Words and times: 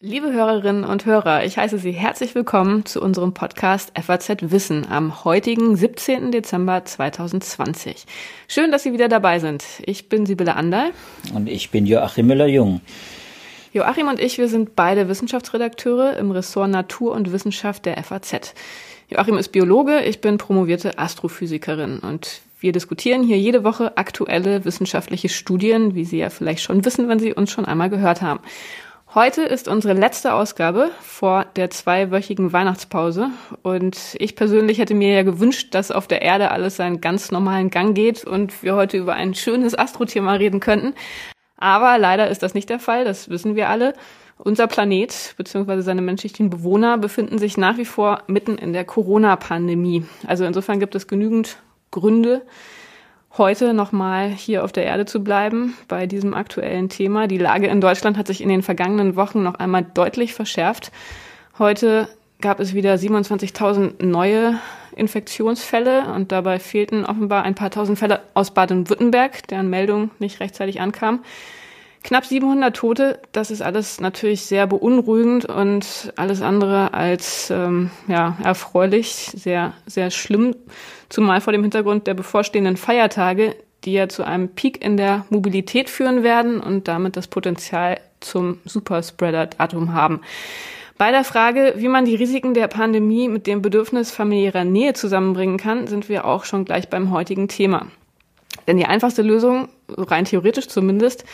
Liebe 0.00 0.32
Hörerinnen 0.32 0.84
und 0.84 1.04
Hörer, 1.04 1.44
ich 1.44 1.58
heiße 1.58 1.76
Sie 1.76 1.92
herzlich 1.92 2.34
willkommen 2.34 2.86
zu 2.86 3.02
unserem 3.02 3.34
Podcast 3.34 3.92
FAZ 4.00 4.50
Wissen 4.50 4.86
am 4.88 5.24
heutigen 5.24 5.76
17. 5.76 6.32
Dezember 6.32 6.82
2020. 6.82 8.06
Schön, 8.48 8.72
dass 8.72 8.84
Sie 8.84 8.94
wieder 8.94 9.08
dabei 9.08 9.38
sind. 9.38 9.64
Ich 9.84 10.08
bin 10.08 10.24
Sibylle 10.24 10.56
Anderl. 10.56 10.92
Und 11.34 11.46
ich 11.46 11.70
bin 11.70 11.84
Joachim 11.84 12.28
Müller-Jung. 12.28 12.80
Joachim 13.74 14.08
und 14.08 14.18
ich, 14.18 14.38
wir 14.38 14.48
sind 14.48 14.74
beide 14.74 15.10
Wissenschaftsredakteure 15.10 16.16
im 16.16 16.30
Ressort 16.30 16.70
Natur 16.70 17.12
und 17.12 17.32
Wissenschaft 17.32 17.84
der 17.84 18.02
FAZ. 18.02 18.54
Joachim 19.10 19.36
ist 19.36 19.52
Biologe, 19.52 20.00
ich 20.04 20.22
bin 20.22 20.38
promovierte 20.38 20.98
Astrophysikerin 20.98 21.98
und 21.98 22.40
wir 22.60 22.72
diskutieren 22.72 23.22
hier 23.22 23.38
jede 23.38 23.64
Woche 23.64 23.96
aktuelle 23.96 24.64
wissenschaftliche 24.64 25.30
Studien, 25.30 25.94
wie 25.94 26.04
Sie 26.04 26.18
ja 26.18 26.28
vielleicht 26.28 26.62
schon 26.62 26.84
wissen, 26.84 27.08
wenn 27.08 27.18
Sie 27.18 27.32
uns 27.32 27.50
schon 27.50 27.64
einmal 27.64 27.88
gehört 27.88 28.20
haben. 28.20 28.40
Heute 29.12 29.42
ist 29.42 29.66
unsere 29.66 29.94
letzte 29.94 30.34
Ausgabe 30.34 30.90
vor 31.00 31.46
der 31.56 31.70
zweiwöchigen 31.70 32.52
Weihnachtspause 32.52 33.30
und 33.62 33.98
ich 34.18 34.36
persönlich 34.36 34.78
hätte 34.78 34.94
mir 34.94 35.12
ja 35.12 35.22
gewünscht, 35.24 35.74
dass 35.74 35.90
auf 35.90 36.06
der 36.06 36.22
Erde 36.22 36.52
alles 36.52 36.76
seinen 36.76 37.00
ganz 37.00 37.32
normalen 37.32 37.70
Gang 37.70 37.94
geht 37.94 38.24
und 38.24 38.62
wir 38.62 38.76
heute 38.76 38.98
über 38.98 39.14
ein 39.14 39.34
schönes 39.34 39.76
Astrothema 39.76 40.34
reden 40.34 40.60
könnten. 40.60 40.94
Aber 41.56 41.98
leider 41.98 42.28
ist 42.28 42.44
das 42.44 42.54
nicht 42.54 42.68
der 42.68 42.78
Fall, 42.78 43.04
das 43.04 43.28
wissen 43.30 43.56
wir 43.56 43.68
alle. 43.68 43.94
Unser 44.36 44.68
Planet 44.68 45.34
bzw. 45.36 45.80
seine 45.80 46.02
menschlichen 46.02 46.48
Bewohner 46.48 46.96
befinden 46.96 47.38
sich 47.38 47.56
nach 47.56 47.78
wie 47.78 47.84
vor 47.84 48.22
mitten 48.28 48.58
in 48.58 48.72
der 48.72 48.84
Corona-Pandemie. 48.84 50.04
Also 50.26 50.44
insofern 50.44 50.78
gibt 50.78 50.94
es 50.94 51.08
genügend 51.08 51.58
Gründe, 51.90 52.42
heute 53.36 53.74
nochmal 53.74 54.28
hier 54.28 54.64
auf 54.64 54.72
der 54.72 54.84
Erde 54.84 55.06
zu 55.06 55.24
bleiben 55.24 55.76
bei 55.88 56.06
diesem 56.06 56.34
aktuellen 56.34 56.88
Thema. 56.88 57.26
Die 57.26 57.38
Lage 57.38 57.66
in 57.66 57.80
Deutschland 57.80 58.16
hat 58.16 58.26
sich 58.28 58.40
in 58.40 58.48
den 58.48 58.62
vergangenen 58.62 59.16
Wochen 59.16 59.42
noch 59.42 59.54
einmal 59.54 59.84
deutlich 59.84 60.34
verschärft. 60.34 60.92
Heute 61.58 62.08
gab 62.40 62.60
es 62.60 62.74
wieder 62.74 62.94
27.000 62.94 64.04
neue 64.04 64.58
Infektionsfälle 64.94 66.12
und 66.14 66.32
dabei 66.32 66.58
fehlten 66.58 67.04
offenbar 67.04 67.42
ein 67.42 67.54
paar 67.54 67.70
tausend 67.70 67.98
Fälle 67.98 68.20
aus 68.34 68.52
Baden-Württemberg, 68.52 69.48
deren 69.48 69.68
Meldung 69.68 70.10
nicht 70.18 70.40
rechtzeitig 70.40 70.80
ankam. 70.80 71.20
Knapp 72.02 72.24
700 72.24 72.74
Tote, 72.74 73.20
das 73.32 73.50
ist 73.50 73.60
alles 73.60 74.00
natürlich 74.00 74.42
sehr 74.42 74.66
beunruhigend 74.66 75.44
und 75.44 76.12
alles 76.16 76.40
andere 76.40 76.94
als 76.94 77.50
ähm, 77.50 77.90
ja, 78.08 78.38
erfreulich, 78.42 79.30
sehr, 79.34 79.74
sehr 79.86 80.10
schlimm, 80.10 80.56
zumal 81.10 81.42
vor 81.42 81.52
dem 81.52 81.62
Hintergrund 81.62 82.06
der 82.06 82.14
bevorstehenden 82.14 82.78
Feiertage, 82.78 83.54
die 83.84 83.92
ja 83.92 84.08
zu 84.08 84.24
einem 84.24 84.48
Peak 84.48 84.82
in 84.82 84.96
der 84.96 85.26
Mobilität 85.28 85.90
führen 85.90 86.22
werden 86.22 86.60
und 86.60 86.88
damit 86.88 87.16
das 87.16 87.28
Potenzial 87.28 88.00
zum 88.20 88.58
Superspreader-Datum 88.64 89.92
haben. 89.92 90.20
Bei 90.96 91.10
der 91.10 91.24
Frage, 91.24 91.74
wie 91.76 91.88
man 91.88 92.04
die 92.04 92.14
Risiken 92.14 92.52
der 92.52 92.68
Pandemie 92.68 93.28
mit 93.28 93.46
dem 93.46 93.62
Bedürfnis 93.62 94.10
familiärer 94.10 94.64
Nähe 94.64 94.92
zusammenbringen 94.92 95.56
kann, 95.56 95.86
sind 95.86 96.08
wir 96.08 96.26
auch 96.26 96.44
schon 96.44 96.64
gleich 96.64 96.88
beim 96.88 97.10
heutigen 97.10 97.48
Thema. 97.48 97.86
Denn 98.66 98.76
die 98.76 98.84
einfachste 98.84 99.22
Lösung, 99.22 99.68
rein 99.88 100.26
theoretisch 100.26 100.68
zumindest, 100.68 101.24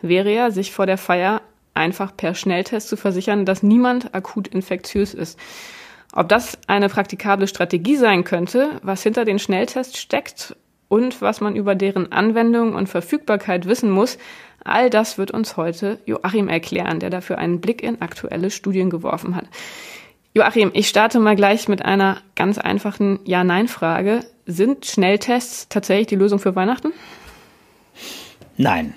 wäre 0.00 0.32
ja, 0.32 0.50
sich 0.50 0.72
vor 0.72 0.86
der 0.86 0.98
Feier 0.98 1.42
einfach 1.74 2.16
per 2.16 2.34
Schnelltest 2.34 2.88
zu 2.88 2.96
versichern, 2.96 3.44
dass 3.44 3.62
niemand 3.62 4.14
akut 4.14 4.48
infektiös 4.48 5.14
ist. 5.14 5.38
Ob 6.12 6.28
das 6.28 6.58
eine 6.68 6.88
praktikable 6.88 7.48
Strategie 7.48 7.96
sein 7.96 8.22
könnte, 8.22 8.80
was 8.82 9.02
hinter 9.02 9.24
den 9.24 9.40
Schnelltests 9.40 9.98
steckt 9.98 10.56
und 10.88 11.20
was 11.20 11.40
man 11.40 11.56
über 11.56 11.74
deren 11.74 12.12
Anwendung 12.12 12.74
und 12.74 12.88
Verfügbarkeit 12.88 13.66
wissen 13.66 13.90
muss, 13.90 14.18
all 14.62 14.90
das 14.90 15.18
wird 15.18 15.32
uns 15.32 15.56
heute 15.56 15.98
Joachim 16.06 16.48
erklären, 16.48 17.00
der 17.00 17.10
dafür 17.10 17.38
einen 17.38 17.60
Blick 17.60 17.82
in 17.82 18.00
aktuelle 18.00 18.50
Studien 18.50 18.90
geworfen 18.90 19.34
hat. 19.34 19.46
Joachim, 20.34 20.70
ich 20.74 20.88
starte 20.88 21.20
mal 21.20 21.36
gleich 21.36 21.68
mit 21.68 21.84
einer 21.84 22.18
ganz 22.36 22.58
einfachen 22.58 23.20
Ja-Nein-Frage. 23.24 24.20
Sind 24.46 24.86
Schnelltests 24.86 25.68
tatsächlich 25.68 26.08
die 26.08 26.16
Lösung 26.16 26.38
für 26.38 26.54
Weihnachten? 26.54 26.92
Nein. 28.56 28.94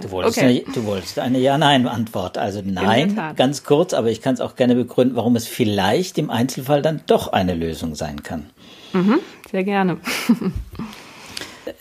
Du 0.00 0.10
wolltest, 0.10 0.38
okay. 0.38 0.64
eine, 0.64 0.74
du 0.74 0.84
wolltest 0.84 1.18
eine 1.18 1.38
Ja-Nein-Antwort. 1.38 2.38
Also 2.38 2.62
nein, 2.64 3.18
ganz 3.36 3.64
kurz, 3.64 3.94
aber 3.94 4.10
ich 4.10 4.20
kann 4.20 4.34
es 4.34 4.40
auch 4.40 4.56
gerne 4.56 4.74
begründen, 4.74 5.16
warum 5.16 5.36
es 5.36 5.46
vielleicht 5.46 6.18
im 6.18 6.30
Einzelfall 6.30 6.82
dann 6.82 7.02
doch 7.06 7.28
eine 7.28 7.54
Lösung 7.54 7.94
sein 7.94 8.22
kann. 8.22 8.50
Mhm, 8.92 9.20
sehr 9.50 9.64
gerne. 9.64 9.98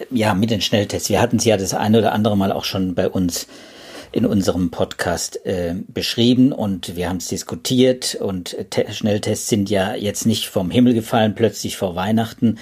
ja, 0.10 0.34
mit 0.34 0.52
den 0.52 0.62
Schnelltests. 0.62 1.10
Wir 1.10 1.22
hatten 1.22 1.38
es 1.38 1.46
ja 1.46 1.58
das 1.58 1.74
eine 1.74 2.00
oder 2.00 2.14
andere 2.14 2.38
Mal 2.38 2.52
auch 2.52 2.66
schon 2.66 2.96
bei 2.96 3.10
uns 3.10 3.48
in 4.12 4.26
unserem 4.26 4.72
Podcast 4.72 5.46
äh, 5.46 5.76
beschrieben 5.88 6.52
und 6.52 6.96
wir 6.96 7.08
haben 7.08 7.18
es 7.18 7.28
diskutiert 7.28 8.16
und 8.16 8.56
Schnelltests 8.90 9.48
sind 9.48 9.70
ja 9.70 9.96
jetzt 9.96 10.26
nicht 10.26 10.48
vom 10.48 10.70
Himmel 10.70 10.94
gefallen, 10.94 11.34
plötzlich 11.36 11.78
vor 11.78 11.96
Weihnachten. 11.96 12.58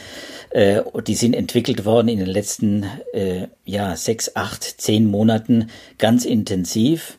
Äh, 0.51 0.81
die 1.07 1.15
sind 1.15 1.33
entwickelt 1.33 1.85
worden 1.85 2.07
in 2.07 2.19
den 2.19 2.27
letzten 2.27 2.85
äh, 3.13 3.47
ja, 3.65 3.95
sechs, 3.95 4.35
acht, 4.35 4.63
zehn 4.63 5.05
Monaten 5.05 5.69
ganz 5.97 6.25
intensiv. 6.25 7.17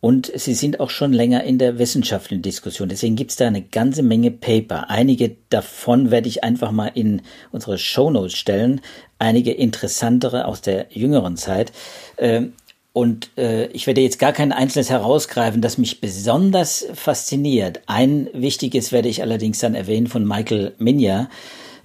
Und 0.00 0.30
sie 0.32 0.54
sind 0.54 0.78
auch 0.78 0.90
schon 0.90 1.12
länger 1.12 1.42
in 1.42 1.58
der 1.58 1.78
wissenschaftlichen 1.78 2.40
Diskussion. 2.40 2.88
Deswegen 2.88 3.16
gibt 3.16 3.32
es 3.32 3.36
da 3.36 3.48
eine 3.48 3.62
ganze 3.62 4.04
Menge 4.04 4.30
Paper. 4.30 4.88
Einige 4.90 5.36
davon 5.50 6.12
werde 6.12 6.28
ich 6.28 6.44
einfach 6.44 6.70
mal 6.70 6.92
in 6.94 7.22
unsere 7.50 7.78
Shownotes 7.78 8.36
stellen. 8.36 8.80
Einige 9.18 9.50
interessantere 9.50 10.44
aus 10.44 10.60
der 10.60 10.86
jüngeren 10.90 11.36
Zeit. 11.36 11.72
Ähm, 12.16 12.52
und 12.98 13.30
äh, 13.38 13.66
ich 13.68 13.86
werde 13.86 14.00
jetzt 14.00 14.18
gar 14.18 14.32
kein 14.32 14.50
einzelnes 14.50 14.90
herausgreifen, 14.90 15.62
das 15.62 15.78
mich 15.78 16.00
besonders 16.00 16.84
fasziniert. 16.94 17.80
Ein 17.86 18.28
wichtiges 18.32 18.90
werde 18.90 19.08
ich 19.08 19.22
allerdings 19.22 19.60
dann 19.60 19.76
erwähnen 19.76 20.08
von 20.08 20.26
Michael 20.26 20.74
Minya 20.78 21.30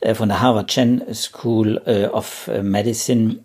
äh, 0.01 0.15
von 0.15 0.27
der 0.27 0.41
Harvard 0.41 0.69
Chen 0.69 1.03
School 1.13 1.79
äh, 1.85 2.07
of 2.07 2.49
Medicine, 2.63 3.35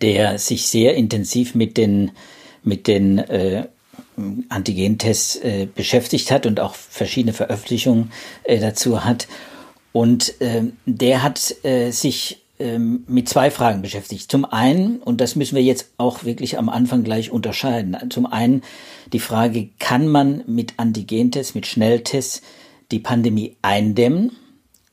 der 0.00 0.38
sich 0.38 0.68
sehr 0.68 0.94
intensiv 0.94 1.56
mit 1.56 1.76
den, 1.76 2.12
mit 2.62 2.86
den 2.86 3.18
äh, 3.18 3.66
Antigentests 4.48 5.34
äh, 5.34 5.66
beschäftigt 5.74 6.30
hat 6.30 6.46
und 6.46 6.60
auch 6.60 6.76
verschiedene 6.76 7.32
Veröffentlichungen 7.32 8.12
äh, 8.44 8.60
dazu 8.60 9.04
hat. 9.04 9.26
Und 9.90 10.40
äh, 10.40 10.62
der 10.86 11.24
hat 11.24 11.56
äh, 11.64 11.90
sich 11.90 12.38
ähm, 12.58 13.04
mit 13.06 13.28
zwei 13.28 13.50
Fragen 13.50 13.82
beschäftigt. 13.82 14.30
Zum 14.30 14.44
einen, 14.44 14.98
und 14.98 15.20
das 15.20 15.36
müssen 15.36 15.56
wir 15.56 15.62
jetzt 15.62 15.92
auch 15.96 16.24
wirklich 16.24 16.58
am 16.58 16.68
Anfang 16.68 17.04
gleich 17.04 17.30
unterscheiden, 17.30 17.96
zum 18.10 18.26
einen 18.26 18.62
die 19.12 19.20
Frage, 19.20 19.68
kann 19.78 20.08
man 20.08 20.44
mit 20.46 20.74
Antigentests, 20.76 21.54
mit 21.54 21.66
Schnelltests 21.66 22.42
die 22.90 22.98
Pandemie 22.98 23.56
eindämmen? 23.62 24.32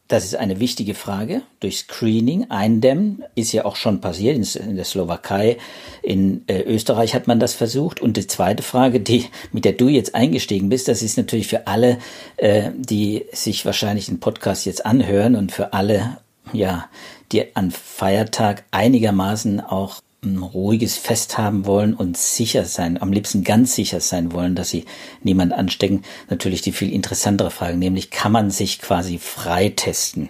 Das 0.07 0.23
ist 0.23 0.35
eine 0.35 0.59
wichtige 0.59 0.93
Frage. 0.93 1.41
Durch 1.59 1.79
Screening 1.79 2.51
eindämmen 2.51 3.23
ist 3.33 3.53
ja 3.53 3.65
auch 3.65 3.75
schon 3.75 4.01
passiert. 4.01 4.55
In 4.55 4.75
der 4.75 4.85
Slowakei, 4.85 5.57
in 6.03 6.43
äh, 6.45 6.61
Österreich 6.61 7.15
hat 7.15 7.25
man 7.25 7.39
das 7.39 7.55
versucht. 7.55 8.01
Und 8.01 8.15
die 8.15 8.27
zweite 8.27 8.61
Frage, 8.61 8.99
die, 8.99 9.25
mit 9.51 9.65
der 9.65 9.73
du 9.73 9.87
jetzt 9.87 10.13
eingestiegen 10.13 10.69
bist, 10.69 10.87
das 10.87 11.01
ist 11.01 11.17
natürlich 11.17 11.47
für 11.47 11.65
alle, 11.65 11.97
äh, 12.37 12.69
die 12.77 13.25
sich 13.31 13.65
wahrscheinlich 13.65 14.05
den 14.05 14.19
Podcast 14.19 14.67
jetzt 14.67 14.85
anhören 14.85 15.35
und 15.35 15.51
für 15.51 15.73
alle, 15.73 16.17
ja, 16.53 16.87
die 17.31 17.55
an 17.55 17.71
Feiertag 17.71 18.63
einigermaßen 18.71 19.61
auch 19.61 20.01
ein 20.23 20.37
ruhiges 20.39 20.97
Fest 20.97 21.37
haben 21.37 21.65
wollen 21.65 21.93
und 21.93 22.17
sicher 22.17 22.65
sein, 22.65 23.01
am 23.01 23.11
liebsten 23.11 23.43
ganz 23.43 23.75
sicher 23.75 23.99
sein 23.99 24.33
wollen, 24.33 24.55
dass 24.55 24.69
sie 24.69 24.85
niemand 25.21 25.53
anstecken, 25.53 26.03
natürlich 26.29 26.61
die 26.61 26.71
viel 26.71 26.91
interessantere 26.91 27.51
Frage, 27.51 27.77
nämlich 27.77 28.09
kann 28.09 28.31
man 28.31 28.49
sich 28.49 28.79
quasi 28.79 29.19
freitesten? 29.19 30.29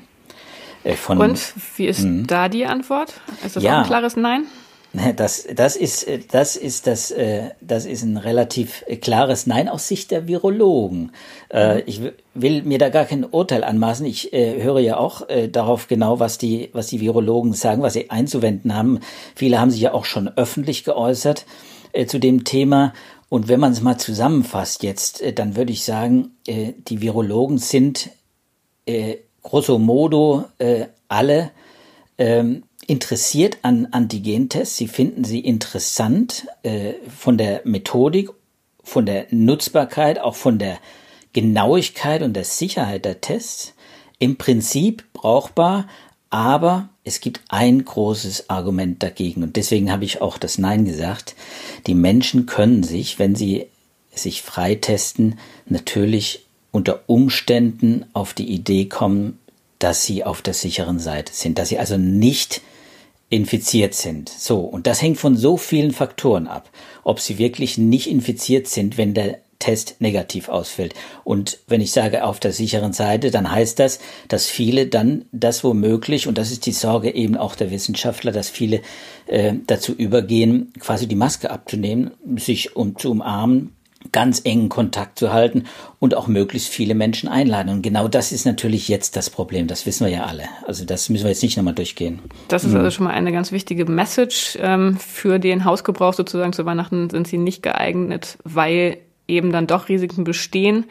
Äh, 0.83 0.95
von, 0.95 1.19
und 1.19 1.53
wie 1.77 1.87
ist 1.87 2.03
mh. 2.03 2.25
da 2.27 2.49
die 2.49 2.65
Antwort? 2.65 3.13
Ist 3.45 3.55
das 3.55 3.63
ja, 3.63 3.79
ein 3.79 3.87
klares 3.87 4.15
Nein? 4.15 4.43
Ne, 4.95 5.13
das, 5.13 5.45
das 5.53 5.75
ist, 5.75 6.07
das 6.31 6.55
ist 6.55 6.87
das, 6.87 7.11
äh, 7.11 7.49
das 7.59 7.85
ist 7.85 8.03
ein 8.03 8.15
relativ 8.15 8.85
klares 9.01 9.45
Nein 9.45 9.67
aus 9.67 9.89
Sicht 9.89 10.09
der 10.09 10.25
Virologen. 10.25 11.11
Äh, 11.49 11.75
mhm. 11.75 11.83
Ich 11.85 12.01
will 12.33 12.63
mir 12.63 12.77
da 12.77 12.87
gar 12.87 13.03
kein 13.03 13.25
Urteil 13.25 13.65
anmaßen. 13.65 14.05
Ich 14.05 14.31
äh, 14.31 14.63
höre 14.63 14.79
ja 14.79 14.97
auch 14.97 15.27
darauf 15.51 15.87
genau, 15.87 16.19
was 16.19 16.37
die, 16.37 16.69
was 16.71 16.87
die 16.87 17.01
Virologen 17.01 17.51
sagen, 17.53 17.81
was 17.81 17.93
sie 17.93 18.09
einzuwenden 18.09 18.73
haben. 18.73 19.01
Viele 19.35 19.59
haben 19.59 19.71
sich 19.71 19.81
ja 19.81 19.93
auch 19.93 20.05
schon 20.05 20.29
öffentlich 20.29 20.85
geäußert 20.85 21.45
zu 22.07 22.19
dem 22.19 22.45
Thema. 22.45 22.93
Und 23.27 23.47
wenn 23.49 23.59
man 23.59 23.73
es 23.73 23.81
mal 23.81 23.97
zusammenfasst 23.97 24.83
jetzt, 24.83 25.23
dann 25.35 25.55
würde 25.55 25.71
ich 25.71 25.83
sagen, 25.83 26.35
die 26.47 27.01
Virologen 27.01 27.57
sind 27.57 28.09
grosso 29.43 29.79
modo 29.79 30.45
alle 31.07 31.51
ähm, 32.17 32.63
interessiert 32.87 33.59
an 33.61 33.87
Antigentests. 33.91 34.77
Sie 34.77 34.87
finden 34.87 35.23
sie 35.23 35.39
interessant 35.39 36.47
äh, 36.63 36.93
von 37.15 37.37
der 37.37 37.61
Methodik, 37.65 38.29
von 38.83 39.05
der 39.05 39.27
Nutzbarkeit, 39.31 40.19
auch 40.19 40.35
von 40.35 40.59
der 40.59 40.77
Genauigkeit 41.33 42.21
und 42.21 42.33
der 42.33 42.45
Sicherheit 42.45 43.05
der 43.05 43.21
Tests. 43.21 43.73
Im 44.19 44.37
Prinzip 44.37 45.03
brauchbar, 45.13 45.87
Aber 46.35 46.89
es 47.05 47.21
gibt 47.21 47.39
ein 47.47 47.85
großes 47.85 48.49
Argument 48.49 49.01
dagegen 49.01 49.41
und 49.41 49.55
deswegen 49.55 49.89
habe 49.89 50.03
ich 50.03 50.21
auch 50.21 50.37
das 50.37 50.57
Nein 50.57 50.83
gesagt. 50.83 51.35
Die 51.87 51.95
Menschen 51.95 52.45
können 52.45 52.83
sich, 52.83 53.19
wenn 53.19 53.35
sie 53.35 53.67
sich 54.13 54.41
freitesten, 54.41 55.39
natürlich 55.67 56.45
unter 56.71 57.03
Umständen 57.07 58.05
auf 58.11 58.33
die 58.33 58.49
Idee 58.49 58.85
kommen, 58.85 59.39
dass 59.79 60.03
sie 60.03 60.25
auf 60.25 60.41
der 60.41 60.53
sicheren 60.53 60.99
Seite 60.99 61.31
sind, 61.33 61.57
dass 61.57 61.69
sie 61.69 61.79
also 61.79 61.97
nicht 61.97 62.61
infiziert 63.29 63.93
sind. 63.93 64.29
So, 64.29 64.59
und 64.59 64.87
das 64.87 65.01
hängt 65.01 65.17
von 65.17 65.35
so 65.35 65.57
vielen 65.57 65.91
Faktoren 65.91 66.47
ab, 66.47 66.69
ob 67.03 67.19
sie 67.19 67.37
wirklich 67.37 67.77
nicht 67.77 68.07
infiziert 68.07 68.67
sind, 68.67 68.97
wenn 68.97 69.13
der 69.13 69.39
Test 69.59 69.95
negativ 69.99 70.49
ausfällt. 70.49 70.93
Und 71.23 71.59
wenn 71.67 71.81
ich 71.81 71.91
sage 71.91 72.23
auf 72.23 72.39
der 72.39 72.51
sicheren 72.51 72.93
Seite, 72.93 73.31
dann 73.31 73.49
heißt 73.49 73.79
das, 73.79 73.99
dass 74.27 74.47
viele 74.47 74.87
dann 74.87 75.25
das 75.31 75.63
womöglich, 75.63 76.27
und 76.27 76.37
das 76.37 76.51
ist 76.51 76.65
die 76.65 76.71
Sorge 76.71 77.13
eben 77.13 77.37
auch 77.37 77.55
der 77.55 77.71
Wissenschaftler, 77.71 78.31
dass 78.31 78.49
viele 78.49 78.81
äh, 79.27 79.53
dazu 79.65 79.93
übergehen, 79.93 80.73
quasi 80.79 81.07
die 81.07 81.15
Maske 81.15 81.49
abzunehmen, 81.49 82.11
sich 82.35 82.75
um 82.75 82.97
zu 82.97 83.11
umarmen, 83.11 83.74
ganz 84.15 84.39
engen 84.45 84.69
Kontakt 84.69 85.19
zu 85.19 85.33
halten 85.33 85.65
und 85.99 86.15
auch 86.15 86.27
möglichst 86.27 86.69
viele 86.69 86.95
Menschen 86.95 87.27
einladen. 87.27 87.67
Und 87.67 87.81
genau 87.81 88.07
das 88.07 88.31
ist 88.31 88.45
natürlich 88.45 88.87
jetzt 88.87 89.17
das 89.17 89.29
Problem. 89.29 89.67
Das 89.67 89.85
wissen 89.85 90.05
wir 90.05 90.13
ja 90.13 90.23
alle. 90.23 90.45
Also 90.65 90.85
das 90.85 91.09
müssen 91.09 91.25
wir 91.25 91.31
jetzt 91.31 91.43
nicht 91.43 91.57
nochmal 91.57 91.73
durchgehen. 91.73 92.19
Das 92.47 92.63
ist 92.63 92.73
also 92.73 92.89
schon 92.91 93.07
mal 93.07 93.13
eine 93.13 93.33
ganz 93.33 93.51
wichtige 93.51 93.83
Message. 93.83 94.57
Ähm, 94.61 94.95
für 94.95 95.37
den 95.37 95.65
Hausgebrauch 95.65 96.13
sozusagen 96.13 96.53
zu 96.53 96.65
Weihnachten 96.65 97.09
sind 97.09 97.27
sie 97.27 97.37
nicht 97.37 97.61
geeignet, 97.61 98.37
weil 98.45 98.99
eben 99.27 99.51
dann 99.51 99.67
doch 99.67 99.89
Risiken 99.89 100.23
bestehen, 100.23 100.85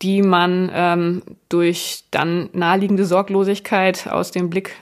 die 0.00 0.22
man 0.22 0.70
ähm, 0.74 1.22
durch 1.50 2.04
dann 2.12 2.48
naheliegende 2.54 3.04
Sorglosigkeit 3.04 4.08
aus 4.08 4.30
dem 4.30 4.48
Blick 4.48 4.76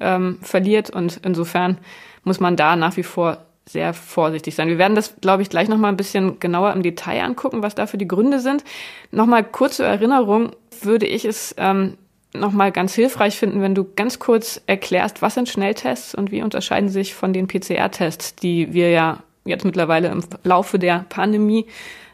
ähm, 0.00 0.38
verliert. 0.42 0.90
Und 0.90 1.20
insofern 1.22 1.78
muss 2.24 2.40
man 2.40 2.56
da 2.56 2.74
nach 2.74 2.96
wie 2.96 3.04
vor 3.04 3.46
sehr 3.68 3.94
vorsichtig 3.94 4.54
sein. 4.54 4.68
Wir 4.68 4.78
werden 4.78 4.94
das, 4.94 5.16
glaube 5.20 5.42
ich, 5.42 5.50
gleich 5.50 5.68
nochmal 5.68 5.92
ein 5.92 5.96
bisschen 5.96 6.38
genauer 6.38 6.72
im 6.72 6.82
Detail 6.82 7.22
angucken, 7.22 7.62
was 7.62 7.74
dafür 7.74 7.98
die 7.98 8.08
Gründe 8.08 8.40
sind. 8.40 8.64
Nochmal 9.10 9.44
kurz 9.44 9.76
zur 9.76 9.86
Erinnerung 9.86 10.52
würde 10.82 11.06
ich 11.06 11.24
es 11.24 11.54
ähm, 11.58 11.98
nochmal 12.32 12.70
ganz 12.70 12.94
hilfreich 12.94 13.36
finden, 13.36 13.62
wenn 13.62 13.74
du 13.74 13.84
ganz 13.96 14.18
kurz 14.18 14.60
erklärst, 14.66 15.22
was 15.22 15.34
sind 15.34 15.48
Schnelltests 15.48 16.14
und 16.14 16.30
wie 16.30 16.42
unterscheiden 16.42 16.88
sich 16.88 17.14
von 17.14 17.32
den 17.32 17.48
PCR-Tests, 17.48 18.36
die 18.36 18.72
wir 18.72 18.90
ja 18.90 19.18
jetzt 19.44 19.64
mittlerweile 19.64 20.08
im 20.08 20.22
Laufe 20.44 20.78
der 20.78 21.04
Pandemie 21.08 21.66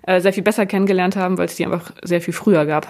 äh, 0.02 0.20
sehr 0.20 0.32
viel 0.32 0.43
besser 0.43 0.66
kennengelernt 0.66 1.16
haben, 1.16 1.38
weil 1.38 1.46
es 1.46 1.56
die 1.56 1.64
einfach 1.64 1.93
sehr 2.02 2.20
viel 2.20 2.34
früher 2.34 2.66
gab. 2.66 2.88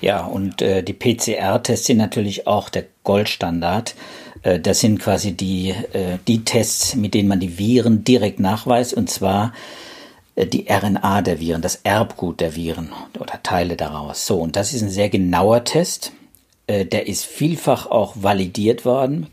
Ja, 0.00 0.24
und 0.24 0.62
äh, 0.62 0.82
die 0.82 0.92
PCR-Tests 0.92 1.86
sind 1.86 1.98
natürlich 1.98 2.46
auch 2.46 2.68
der 2.68 2.84
Goldstandard. 3.04 3.94
Äh, 4.42 4.60
das 4.60 4.80
sind 4.80 4.98
quasi 4.98 5.32
die, 5.32 5.70
äh, 5.70 6.18
die 6.26 6.44
Tests, 6.44 6.94
mit 6.94 7.14
denen 7.14 7.28
man 7.28 7.40
die 7.40 7.58
Viren 7.58 8.04
direkt 8.04 8.40
nachweist, 8.40 8.94
und 8.94 9.10
zwar 9.10 9.52
äh, 10.34 10.46
die 10.46 10.66
RNA 10.68 11.22
der 11.22 11.40
Viren, 11.40 11.62
das 11.62 11.80
Erbgut 11.84 12.40
der 12.40 12.56
Viren 12.56 12.92
oder 13.18 13.42
Teile 13.42 13.76
daraus. 13.76 14.26
So, 14.26 14.38
und 14.38 14.56
das 14.56 14.72
ist 14.72 14.82
ein 14.82 14.90
sehr 14.90 15.08
genauer 15.08 15.64
Test. 15.64 16.12
Der 16.68 17.06
ist 17.06 17.24
vielfach 17.24 17.86
auch 17.86 18.16
validiert 18.16 18.84
worden 18.84 19.28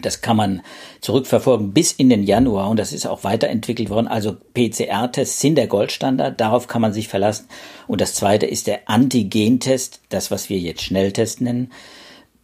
das 0.00 0.20
kann 0.20 0.36
man 0.36 0.62
zurückverfolgen 1.00 1.72
bis 1.72 1.92
in 1.92 2.08
den 2.08 2.22
Januar 2.22 2.70
und 2.70 2.78
das 2.78 2.92
ist 2.92 3.06
auch 3.06 3.24
weiterentwickelt 3.24 3.90
worden. 3.90 4.08
Also 4.08 4.36
PCR-Tests 4.54 5.40
sind 5.40 5.56
der 5.56 5.66
Goldstandard, 5.66 6.40
darauf 6.40 6.66
kann 6.66 6.82
man 6.82 6.92
sich 6.92 7.08
verlassen. 7.08 7.46
Und 7.86 8.00
das 8.00 8.14
zweite 8.14 8.46
ist 8.46 8.66
der 8.66 8.88
Antigen-Test, 8.88 10.00
das, 10.08 10.30
was 10.30 10.48
wir 10.48 10.58
jetzt 10.58 10.82
Schnelltest 10.82 11.40
nennen. 11.40 11.72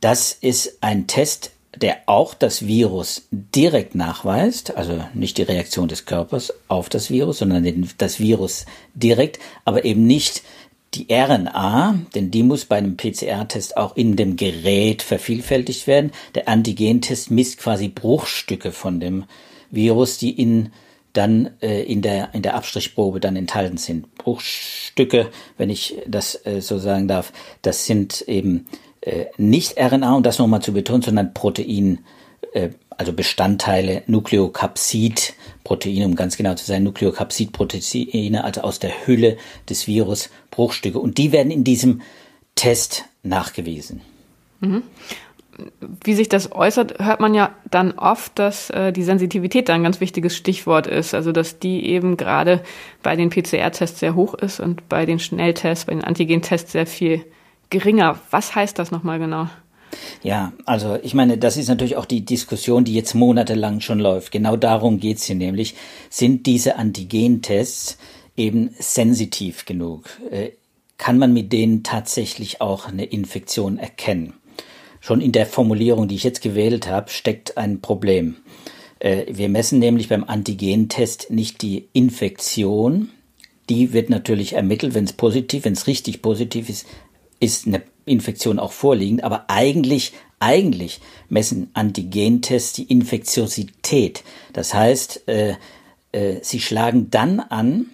Das 0.00 0.32
ist 0.32 0.78
ein 0.82 1.06
Test, 1.06 1.52
der 1.82 1.98
auch 2.06 2.34
das 2.34 2.66
Virus 2.66 3.28
direkt 3.30 3.94
nachweist, 3.94 4.76
also 4.76 5.04
nicht 5.14 5.38
die 5.38 5.42
Reaktion 5.42 5.88
des 5.88 6.04
Körpers 6.04 6.52
auf 6.68 6.88
das 6.88 7.10
Virus, 7.10 7.38
sondern 7.38 7.88
das 7.98 8.20
Virus 8.20 8.66
direkt, 8.94 9.38
aber 9.64 9.84
eben 9.84 10.06
nicht 10.06 10.42
die 10.94 11.06
RNA, 11.10 11.98
denn 12.14 12.30
die 12.30 12.42
muss 12.42 12.64
bei 12.64 12.76
einem 12.76 12.96
PCR-Test 12.96 13.76
auch 13.76 13.96
in 13.96 14.16
dem 14.16 14.36
Gerät 14.36 15.02
vervielfältigt 15.02 15.86
werden. 15.86 16.12
Der 16.34 16.48
Antigentest 16.48 17.30
misst 17.30 17.58
quasi 17.58 17.88
Bruchstücke 17.88 18.72
von 18.72 18.98
dem 18.98 19.24
Virus, 19.70 20.18
die 20.18 20.30
in 20.30 20.70
dann 21.12 21.50
äh, 21.62 21.82
in 21.82 22.02
der 22.02 22.34
in 22.34 22.42
der 22.42 22.54
Abstrichprobe 22.54 23.20
dann 23.20 23.36
enthalten 23.36 23.76
sind. 23.76 24.14
Bruchstücke, 24.16 25.30
wenn 25.56 25.70
ich 25.70 25.96
das 26.06 26.46
äh, 26.46 26.60
so 26.60 26.78
sagen 26.78 27.08
darf, 27.08 27.32
das 27.62 27.86
sind 27.86 28.22
eben 28.22 28.66
äh, 29.08 29.26
nicht 29.36 29.78
RNA 29.78 30.16
und 30.16 30.26
das 30.26 30.38
nochmal 30.38 30.62
zu 30.62 30.72
betonen, 30.72 31.02
sondern 31.02 31.34
Protein 31.34 32.00
äh, 32.52 32.70
also 32.98 33.12
Bestandteile 33.12 34.02
Nukleokapsid-Proteine, 34.06 36.04
um 36.04 36.16
ganz 36.16 36.36
genau 36.36 36.54
zu 36.54 36.66
sein, 36.66 36.82
Nukleokapsid-Proteine, 36.82 38.42
also 38.42 38.62
aus 38.62 38.80
der 38.80 39.06
Hülle 39.06 39.36
des 39.68 39.86
Virus 39.86 40.30
Bruchstücke. 40.50 40.98
Und 40.98 41.16
die 41.16 41.30
werden 41.30 41.52
in 41.52 41.62
diesem 41.62 42.02
Test 42.56 43.04
nachgewiesen. 43.22 44.00
Mhm. 44.60 44.82
Wie 46.04 46.14
sich 46.14 46.28
das 46.28 46.52
äußert, 46.52 46.98
hört 46.98 47.20
man 47.20 47.34
ja 47.34 47.54
dann 47.70 47.92
oft, 47.92 48.36
dass 48.38 48.70
äh, 48.70 48.92
die 48.92 49.02
Sensitivität 49.04 49.68
da 49.68 49.74
ein 49.74 49.82
ganz 49.84 50.00
wichtiges 50.00 50.36
Stichwort 50.36 50.88
ist. 50.88 51.14
Also 51.14 51.30
dass 51.30 51.60
die 51.60 51.86
eben 51.86 52.16
gerade 52.16 52.62
bei 53.02 53.14
den 53.14 53.30
PCR-Tests 53.30 54.00
sehr 54.00 54.16
hoch 54.16 54.34
ist 54.34 54.58
und 54.58 54.88
bei 54.88 55.06
den 55.06 55.20
Schnelltests, 55.20 55.84
bei 55.84 55.94
den 55.94 56.04
Antigen-Tests 56.04 56.72
sehr 56.72 56.86
viel 56.86 57.24
geringer. 57.70 58.18
Was 58.30 58.54
heißt 58.54 58.78
das 58.78 58.90
nochmal 58.90 59.18
genau? 59.18 59.48
Ja, 60.22 60.52
also 60.64 60.98
ich 61.02 61.14
meine, 61.14 61.38
das 61.38 61.56
ist 61.56 61.68
natürlich 61.68 61.96
auch 61.96 62.04
die 62.04 62.24
Diskussion, 62.24 62.84
die 62.84 62.94
jetzt 62.94 63.14
monatelang 63.14 63.80
schon 63.80 64.00
läuft. 64.00 64.32
Genau 64.32 64.56
darum 64.56 65.00
geht's 65.00 65.24
hier 65.24 65.36
nämlich. 65.36 65.74
Sind 66.10 66.46
diese 66.46 66.76
Antigentests 66.76 67.98
eben 68.36 68.70
sensitiv 68.78 69.64
genug? 69.64 70.04
Äh, 70.30 70.50
kann 70.98 71.18
man 71.18 71.32
mit 71.32 71.52
denen 71.52 71.84
tatsächlich 71.84 72.60
auch 72.60 72.86
eine 72.86 73.04
Infektion 73.04 73.78
erkennen? 73.78 74.34
Schon 75.00 75.20
in 75.20 75.32
der 75.32 75.46
Formulierung, 75.46 76.08
die 76.08 76.16
ich 76.16 76.24
jetzt 76.24 76.42
gewählt 76.42 76.88
habe, 76.88 77.10
steckt 77.10 77.56
ein 77.56 77.80
Problem. 77.80 78.36
Äh, 78.98 79.26
wir 79.30 79.48
messen 79.48 79.78
nämlich 79.78 80.08
beim 80.08 80.24
Antigentest 80.24 81.30
nicht 81.30 81.62
die 81.62 81.88
Infektion, 81.92 83.10
die 83.68 83.92
wird 83.92 84.10
natürlich 84.10 84.54
ermittelt, 84.54 84.94
wenn 84.94 85.04
es 85.04 85.12
positiv, 85.12 85.64
wenn 85.64 85.74
es 85.74 85.86
richtig 85.86 86.22
positiv 86.22 86.68
ist, 86.68 86.86
ist 87.40 87.66
eine 87.66 87.82
Infektion 88.04 88.58
auch 88.58 88.72
vorliegend, 88.72 89.24
aber 89.24 89.44
eigentlich, 89.48 90.12
eigentlich 90.40 91.00
messen 91.28 91.70
Antigentests 91.74 92.72
die 92.72 92.84
Infektiosität. 92.84 94.24
Das 94.52 94.74
heißt, 94.74 95.28
äh, 95.28 95.54
äh, 96.12 96.36
sie 96.42 96.60
schlagen 96.60 97.10
dann 97.10 97.40
an, 97.40 97.86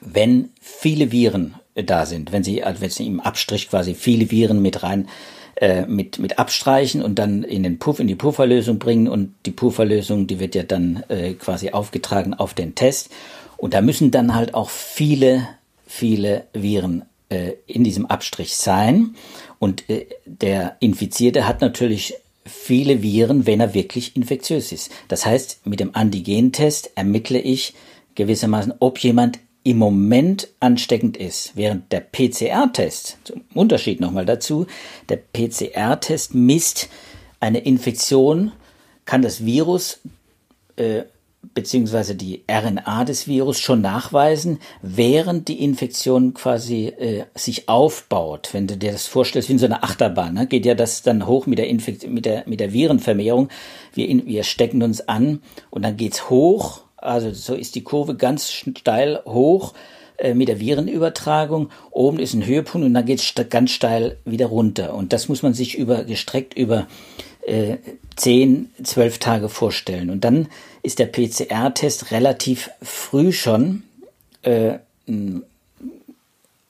wenn 0.00 0.50
viele 0.60 1.12
Viren 1.12 1.54
äh, 1.74 1.84
da 1.84 2.06
sind, 2.06 2.32
wenn 2.32 2.44
sie, 2.44 2.62
also 2.62 2.80
wenn 2.80 2.90
sie 2.90 3.06
im 3.06 3.20
Abstrich 3.20 3.70
quasi 3.70 3.94
viele 3.94 4.30
Viren 4.30 4.60
mit 4.60 4.82
rein 4.82 5.08
äh, 5.56 5.86
mit, 5.86 6.18
mit 6.18 6.38
abstreichen 6.38 7.02
und 7.02 7.18
dann 7.18 7.44
in 7.44 7.62
den 7.62 7.78
Puff, 7.78 8.00
in 8.00 8.06
die 8.06 8.14
Pufferlösung 8.14 8.78
bringen 8.78 9.06
und 9.06 9.34
die 9.46 9.50
Pufferlösung, 9.50 10.26
die 10.26 10.40
wird 10.40 10.54
ja 10.54 10.62
dann 10.62 11.04
äh, 11.08 11.34
quasi 11.34 11.70
aufgetragen 11.70 12.34
auf 12.34 12.54
den 12.54 12.74
Test. 12.74 13.10
Und 13.58 13.74
da 13.74 13.80
müssen 13.80 14.10
dann 14.10 14.34
halt 14.34 14.54
auch 14.54 14.70
viele, 14.70 15.46
viele 15.86 16.46
Viren 16.52 17.04
äh, 17.32 17.56
in 17.66 17.82
diesem 17.82 18.04
Abstrich 18.06 18.54
sein. 18.54 19.16
Und 19.58 19.88
äh, 19.88 20.06
der 20.26 20.76
Infizierte 20.80 21.46
hat 21.46 21.62
natürlich 21.62 22.14
viele 22.44 23.02
Viren, 23.02 23.46
wenn 23.46 23.60
er 23.60 23.72
wirklich 23.72 24.16
infektiös 24.16 24.70
ist. 24.70 24.90
Das 25.08 25.24
heißt, 25.24 25.66
mit 25.66 25.80
dem 25.80 25.94
Antigentest 25.94 26.90
ermittle 26.94 27.38
ich 27.38 27.74
gewissermaßen, 28.16 28.74
ob 28.80 28.98
jemand 28.98 29.38
im 29.64 29.78
Moment 29.78 30.48
ansteckend 30.60 31.16
ist, 31.16 31.52
während 31.54 31.90
der 31.92 32.00
PCR-Test, 32.00 33.18
zum 33.24 33.42
Unterschied 33.54 34.00
nochmal 34.00 34.26
dazu, 34.26 34.66
der 35.08 35.16
PCR-Test 35.16 36.34
misst 36.34 36.88
eine 37.40 37.60
Infektion, 37.60 38.52
kann 39.04 39.22
das 39.22 39.46
Virus 39.46 40.00
äh, 40.76 41.02
beziehungsweise 41.54 42.14
die 42.14 42.44
RNA 42.50 43.04
des 43.04 43.26
Virus 43.26 43.58
schon 43.58 43.80
nachweisen, 43.80 44.58
während 44.80 45.48
die 45.48 45.62
Infektion 45.62 46.34
quasi 46.34 46.86
äh, 46.86 47.24
sich 47.34 47.68
aufbaut. 47.68 48.50
Wenn 48.52 48.66
du 48.66 48.76
dir 48.76 48.92
das 48.92 49.06
vorstellst, 49.06 49.48
wie 49.48 49.54
in 49.54 49.58
so 49.58 49.66
einer 49.66 49.84
Achterbahn, 49.84 50.34
ne, 50.34 50.46
geht 50.46 50.64
ja 50.64 50.74
das 50.74 51.02
dann 51.02 51.26
hoch 51.26 51.46
mit 51.46 51.58
der, 51.58 51.68
Infekt 51.68 52.08
mit 52.08 52.24
der, 52.24 52.44
mit 52.46 52.60
der 52.60 52.72
Virenvermehrung. 52.72 53.48
Wir, 53.92 54.08
in, 54.08 54.26
wir 54.26 54.44
stecken 54.44 54.82
uns 54.82 55.08
an 55.08 55.42
und 55.70 55.82
dann 55.84 55.96
geht's 55.96 56.30
hoch. 56.30 56.82
Also 56.96 57.32
so 57.32 57.54
ist 57.54 57.74
die 57.74 57.82
Kurve 57.82 58.14
ganz 58.14 58.50
steil 58.50 59.20
hoch 59.26 59.74
äh, 60.18 60.34
mit 60.34 60.48
der 60.48 60.60
Virenübertragung. 60.60 61.70
Oben 61.90 62.20
ist 62.20 62.34
ein 62.34 62.46
Höhepunkt 62.46 62.86
und 62.86 62.94
dann 62.94 63.04
geht's 63.04 63.34
ganz 63.50 63.72
steil 63.72 64.18
wieder 64.24 64.46
runter. 64.46 64.94
Und 64.94 65.12
das 65.12 65.28
muss 65.28 65.42
man 65.42 65.52
sich 65.52 65.76
über 65.76 66.04
gestreckt 66.04 66.54
über 66.54 66.86
äh, 67.42 67.76
10, 68.16 68.70
12 68.82 69.18
Tage 69.18 69.48
vorstellen. 69.48 70.10
Und 70.10 70.24
dann 70.24 70.48
ist 70.82 70.98
der 70.98 71.06
PCR-Test 71.06 72.10
relativ 72.10 72.70
früh 72.82 73.32
schon 73.32 73.84
äh, 74.42 74.74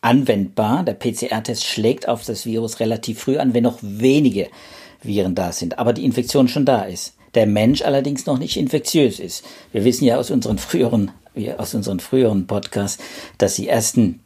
anwendbar. 0.00 0.84
Der 0.84 0.94
PCR-Test 0.94 1.64
schlägt 1.64 2.08
auf 2.08 2.24
das 2.24 2.46
Virus 2.46 2.80
relativ 2.80 3.20
früh 3.20 3.38
an, 3.38 3.54
wenn 3.54 3.62
noch 3.62 3.78
wenige 3.82 4.48
Viren 5.02 5.34
da 5.34 5.52
sind, 5.52 5.78
aber 5.78 5.92
die 5.92 6.04
Infektion 6.04 6.48
schon 6.48 6.64
da 6.64 6.82
ist. 6.82 7.14
Der 7.34 7.46
Mensch 7.46 7.82
allerdings 7.82 8.26
noch 8.26 8.38
nicht 8.38 8.56
infektiös 8.56 9.18
ist. 9.18 9.44
Wir 9.72 9.84
wissen 9.84 10.04
ja 10.04 10.18
aus 10.18 10.30
unseren 10.30 10.58
früheren, 10.58 11.10
aus 11.56 11.74
unseren 11.74 11.98
früheren 11.98 12.46
Podcasts, 12.46 13.02
dass 13.38 13.56
die 13.56 13.68
ersten 13.68 14.20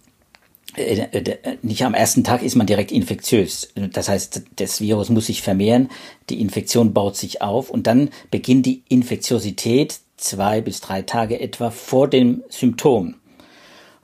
nicht 1.62 1.84
am 1.84 1.94
ersten 1.94 2.24
Tag 2.24 2.42
ist 2.42 2.56
man 2.56 2.66
direkt 2.66 2.92
infektiös. 2.92 3.72
Das 3.92 4.08
heißt, 4.08 4.42
das 4.56 4.80
Virus 4.80 5.08
muss 5.08 5.26
sich 5.26 5.42
vermehren, 5.42 5.88
die 6.28 6.40
Infektion 6.40 6.92
baut 6.92 7.16
sich 7.16 7.42
auf 7.42 7.70
und 7.70 7.86
dann 7.86 8.10
beginnt 8.30 8.66
die 8.66 8.82
Infektiosität 8.88 10.00
zwei 10.16 10.60
bis 10.60 10.80
drei 10.80 11.02
Tage 11.02 11.40
etwa 11.40 11.70
vor 11.70 12.08
dem 12.08 12.42
Symptom. 12.48 13.16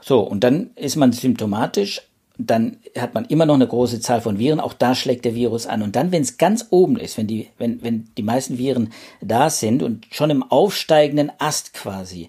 So, 0.01 0.21
und 0.21 0.45
dann 0.45 0.71
ist 0.75 0.97
man 0.97 1.13
symptomatisch, 1.13 2.03
dann 2.39 2.79
hat 2.99 3.15
man 3.15 3.27
immer 3.27 3.47
noch 3.47 3.55
eine 3.55 3.69
große 3.69 4.01
Zahl 4.01 4.21
von 4.21 4.39
Viren, 4.39 4.61
auch 4.61 4.73
da 4.73 4.95
schlägt 4.95 5.25
der 5.25 5.35
Virus 5.35 5.67
an. 5.67 5.83
Und 5.83 5.97
dann, 5.97 6.13
wenn 6.13 6.23
es 6.23 6.39
ganz 6.39 6.67
oben 6.71 6.97
ist, 6.97 7.19
wenn 7.19 7.27
die, 7.27 7.49
wenn, 7.59 7.83
wenn 7.83 8.09
die 8.17 8.23
meisten 8.23 8.59
Viren 8.59 8.93
da 9.21 9.51
sind 9.51 9.83
und 9.83 10.07
schon 10.11 10.31
im 10.31 10.43
aufsteigenden 10.43 11.31
Ast 11.39 11.75
quasi 11.75 12.29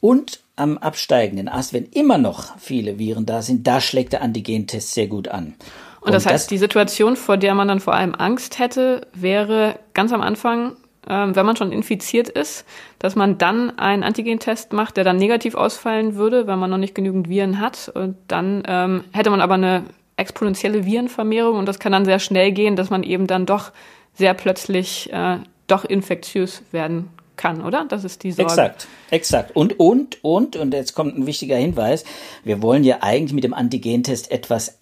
und 0.00 0.40
am 0.62 0.78
absteigenden 0.78 1.48
Ast, 1.48 1.72
wenn 1.72 1.86
immer 1.86 2.18
noch 2.18 2.56
viele 2.58 2.98
Viren 2.98 3.26
da 3.26 3.42
sind, 3.42 3.66
da 3.66 3.80
schlägt 3.80 4.12
der 4.12 4.22
Antigentest 4.22 4.94
sehr 4.94 5.08
gut 5.08 5.28
an. 5.28 5.54
Und 6.00 6.12
das 6.12 6.26
heißt, 6.26 6.34
das, 6.34 6.46
die 6.48 6.58
Situation, 6.58 7.16
vor 7.16 7.36
der 7.36 7.54
man 7.54 7.68
dann 7.68 7.80
vor 7.80 7.94
allem 7.94 8.14
Angst 8.14 8.58
hätte, 8.58 9.06
wäre 9.14 9.78
ganz 9.94 10.12
am 10.12 10.20
Anfang, 10.20 10.76
ähm, 11.08 11.36
wenn 11.36 11.46
man 11.46 11.56
schon 11.56 11.70
infiziert 11.70 12.28
ist, 12.28 12.64
dass 12.98 13.14
man 13.14 13.38
dann 13.38 13.78
einen 13.78 14.02
Antigentest 14.02 14.72
macht, 14.72 14.96
der 14.96 15.04
dann 15.04 15.16
negativ 15.16 15.54
ausfallen 15.54 16.16
würde, 16.16 16.46
wenn 16.46 16.58
man 16.58 16.70
noch 16.70 16.78
nicht 16.78 16.94
genügend 16.94 17.28
Viren 17.28 17.60
hat. 17.60 17.90
Und 17.94 18.16
dann 18.28 18.62
ähm, 18.66 19.04
hätte 19.12 19.30
man 19.30 19.40
aber 19.40 19.54
eine 19.54 19.84
exponentielle 20.16 20.84
Virenvermehrung 20.84 21.58
und 21.58 21.66
das 21.66 21.78
kann 21.78 21.92
dann 21.92 22.04
sehr 22.04 22.18
schnell 22.18 22.52
gehen, 22.52 22.76
dass 22.76 22.90
man 22.90 23.02
eben 23.02 23.26
dann 23.26 23.46
doch 23.46 23.72
sehr 24.14 24.34
plötzlich 24.34 25.12
äh, 25.12 25.38
doch 25.66 25.84
infektiös 25.84 26.62
werden 26.72 27.08
kann, 27.36 27.62
oder? 27.62 27.86
Das 27.88 28.04
ist 28.04 28.22
die 28.22 28.32
Sorge. 28.32 28.50
Exakt, 28.50 28.88
exakt. 29.10 29.56
Und, 29.56 29.78
und, 29.78 30.22
und, 30.22 30.56
und 30.56 30.74
jetzt 30.74 30.94
kommt 30.94 31.16
ein 31.16 31.26
wichtiger 31.26 31.56
Hinweis. 31.56 32.04
Wir 32.44 32.62
wollen 32.62 32.84
ja 32.84 32.98
eigentlich 33.00 33.32
mit 33.32 33.44
dem 33.44 33.54
Antigentest 33.54 34.30
etwas 34.30 34.78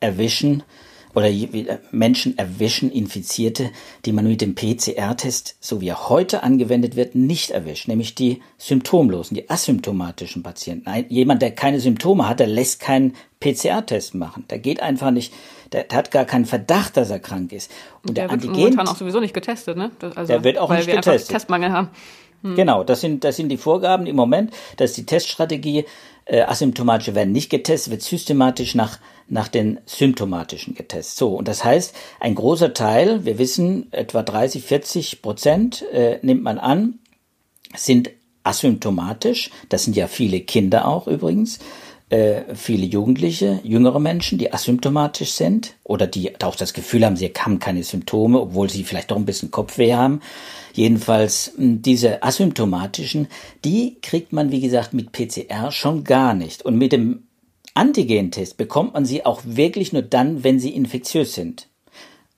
erwischen 0.00 0.62
oder 1.14 1.28
Menschen 1.90 2.38
erwischen, 2.38 2.90
Infizierte, 2.90 3.70
die 4.04 4.12
man 4.12 4.26
mit 4.26 4.40
dem 4.40 4.54
PCR-Test, 4.54 5.56
so 5.60 5.80
wie 5.80 5.88
er 5.88 6.08
heute 6.08 6.42
angewendet 6.42 6.96
wird, 6.96 7.14
nicht 7.14 7.50
erwischt, 7.50 7.88
nämlich 7.88 8.14
die 8.14 8.40
symptomlosen, 8.56 9.36
die 9.36 9.50
asymptomatischen 9.50 10.42
Patienten. 10.42 10.90
Jemand, 11.08 11.42
der 11.42 11.50
keine 11.50 11.80
Symptome 11.80 12.28
hat, 12.28 12.40
der 12.40 12.46
lässt 12.46 12.80
keinen 12.80 13.14
PCR-Test 13.40 14.14
machen. 14.14 14.44
Der 14.48 14.58
geht 14.58 14.80
einfach 14.80 15.10
nicht 15.10 15.32
der, 15.72 15.84
der, 15.84 15.98
hat 15.98 16.10
gar 16.10 16.24
keinen 16.24 16.44
Verdacht, 16.44 16.96
dass 16.96 17.10
er 17.10 17.18
krank 17.18 17.52
ist. 17.52 17.70
Und 18.06 18.16
der, 18.16 18.28
der 18.28 18.30
wird 18.32 18.44
Antigen, 18.44 18.54
momentan 18.54 18.88
auch 18.88 18.96
sowieso 18.96 19.20
nicht 19.20 19.34
getestet, 19.34 19.76
ne? 19.76 19.90
Also, 20.14 20.32
der 20.32 20.44
wird 20.44 20.58
auch 20.58 20.70
nicht 20.70 20.86
wir 20.86 20.96
getestet. 20.96 21.30
Testmangel 21.30 21.72
haben. 21.72 21.90
Hm. 22.42 22.56
Genau, 22.56 22.84
das 22.84 23.00
sind, 23.00 23.24
das 23.24 23.36
sind 23.36 23.48
die 23.48 23.56
Vorgaben 23.56 24.06
im 24.06 24.16
Moment. 24.16 24.52
Das 24.76 24.90
ist 24.90 24.96
die 24.96 25.06
Teststrategie. 25.06 25.84
Äh, 26.24 26.42
asymptomatische 26.42 27.16
werden 27.16 27.32
nicht 27.32 27.50
getestet, 27.50 27.90
wird 27.90 28.02
systematisch 28.02 28.76
nach, 28.76 29.00
nach 29.28 29.48
den 29.48 29.80
symptomatischen 29.86 30.74
getestet. 30.76 31.18
So, 31.18 31.34
und 31.34 31.48
das 31.48 31.64
heißt, 31.64 31.96
ein 32.20 32.36
großer 32.36 32.74
Teil, 32.74 33.24
wir 33.24 33.38
wissen, 33.38 33.92
etwa 33.92 34.22
30, 34.22 34.62
40 34.62 35.20
Prozent 35.20 35.82
äh, 35.90 36.20
nimmt 36.22 36.44
man 36.44 36.58
an, 36.58 37.00
sind 37.74 38.10
asymptomatisch. 38.44 39.50
Das 39.68 39.84
sind 39.84 39.96
ja 39.96 40.06
viele 40.06 40.40
Kinder 40.40 40.86
auch 40.86 41.08
übrigens 41.08 41.58
äh, 42.12 42.54
viele 42.54 42.84
Jugendliche, 42.84 43.60
jüngere 43.64 43.98
Menschen, 43.98 44.36
die 44.36 44.52
asymptomatisch 44.52 45.32
sind 45.32 45.76
oder 45.82 46.06
die 46.06 46.38
auch 46.42 46.56
das 46.56 46.74
Gefühl 46.74 47.06
haben, 47.06 47.16
sie 47.16 47.32
haben 47.38 47.58
keine 47.58 47.82
Symptome, 47.82 48.38
obwohl 48.38 48.68
sie 48.68 48.84
vielleicht 48.84 49.10
doch 49.10 49.16
ein 49.16 49.24
bisschen 49.24 49.50
Kopfweh 49.50 49.94
haben. 49.94 50.20
Jedenfalls 50.74 51.52
diese 51.56 52.22
asymptomatischen, 52.22 53.28
die 53.64 53.96
kriegt 54.02 54.32
man, 54.34 54.52
wie 54.52 54.60
gesagt, 54.60 54.92
mit 54.92 55.12
PCR 55.12 55.72
schon 55.72 56.04
gar 56.04 56.34
nicht. 56.34 56.62
Und 56.62 56.76
mit 56.76 56.92
dem 56.92 57.22
Antigentest 57.72 58.58
bekommt 58.58 58.92
man 58.92 59.06
sie 59.06 59.24
auch 59.24 59.40
wirklich 59.46 59.94
nur 59.94 60.02
dann, 60.02 60.44
wenn 60.44 60.60
sie 60.60 60.74
infektiös 60.74 61.32
sind. 61.32 61.68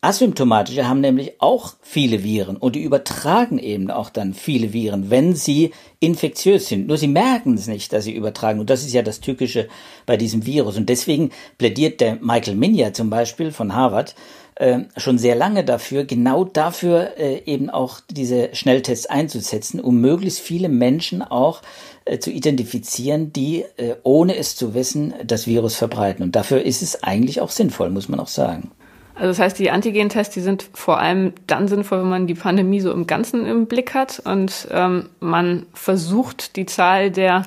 Asymptomatische 0.05 0.87
haben 0.87 1.01
nämlich 1.01 1.41
auch 1.41 1.75
viele 1.81 2.23
Viren 2.23 2.57
und 2.57 2.77
die 2.77 2.83
übertragen 2.83 3.59
eben 3.59 3.91
auch 3.91 4.11
dann 4.11 4.35
viele 4.35 4.73
Viren, 4.73 5.11
wenn 5.11 5.35
sie 5.35 5.73
infektiös 6.01 6.69
sind. 6.69 6.87
Nur 6.87 6.99
sie 6.99 7.09
merken 7.09 7.55
es 7.55 7.67
nicht, 7.67 7.93
dass 7.93 8.05
sie 8.05 8.15
übertragen. 8.15 8.61
Und 8.61 8.71
das 8.71 8.85
ist 8.85 8.93
ja 8.93 9.03
das 9.03 9.21
Tückische 9.21 9.69
bei 10.07 10.17
diesem 10.17 10.47
Virus. 10.47 10.77
Und 10.77 10.89
deswegen 10.89 11.31
plädiert 11.59 12.01
der 12.01 12.17
Michael 12.17 12.57
Minya 12.57 12.93
zum 12.93 13.11
Beispiel 13.11 13.51
von 13.51 13.75
Harvard 13.75 14.15
äh, 14.57 14.81
schon 14.97 15.19
sehr 15.19 15.35
lange 15.35 15.65
dafür, 15.65 16.05
genau 16.05 16.45
dafür 16.45 17.19
äh, 17.19 17.43
eben 17.47 17.71
auch 17.71 18.01
diese 18.11 18.51
Schnelltests 18.55 19.07
einzusetzen, 19.07 19.81
um 19.81 20.01
möglichst 20.01 20.41
viele 20.41 20.69
Menschen 20.69 21.23
auch 21.23 21.63
äh, 22.05 22.19
zu 22.19 22.31
identifizieren, 22.31 23.33
die 23.33 23.65
äh, 23.77 23.97
ohne 24.03 24.37
es 24.37 24.55
zu 24.55 24.75
wissen 24.75 25.15
das 25.25 25.47
Virus 25.47 25.75
verbreiten. 25.75 26.23
Und 26.23 26.37
dafür 26.37 26.63
ist 26.63 26.83
es 26.83 27.03
eigentlich 27.03 27.41
auch 27.41 27.51
sinnvoll, 27.51 27.91
muss 27.91 28.09
man 28.09 28.21
auch 28.21 28.29
sagen. 28.29 28.71
Also 29.15 29.29
das 29.29 29.39
heißt, 29.39 29.59
die 29.59 29.71
Antigen-Tests, 29.71 30.35
die 30.35 30.41
sind 30.41 30.69
vor 30.75 30.99
allem 30.99 31.33
dann 31.47 31.69
sinnvoll, 31.69 32.01
wenn 32.01 32.09
man 32.09 32.27
die 32.27 32.35
Pandemie 32.35 32.81
so 32.81 32.91
im 32.93 33.07
Ganzen 33.07 33.47
im 33.47 33.67
Blick 33.67 33.95
hat 33.95 34.21
und 34.25 34.67
ähm, 34.73 35.09
man 35.21 35.67
versucht, 35.73 36.57
die 36.57 36.67
Zahl 36.67 37.11
der 37.13 37.45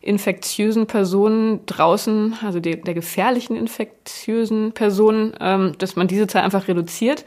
infektiösen 0.00 0.86
Personen 0.86 1.66
draußen, 1.66 2.36
also 2.44 2.60
die, 2.60 2.80
der 2.80 2.94
gefährlichen 2.94 3.56
infektiösen 3.56 4.72
Personen, 4.72 5.34
ähm, 5.40 5.74
dass 5.78 5.96
man 5.96 6.06
diese 6.06 6.28
Zahl 6.28 6.44
einfach 6.44 6.68
reduziert. 6.68 7.24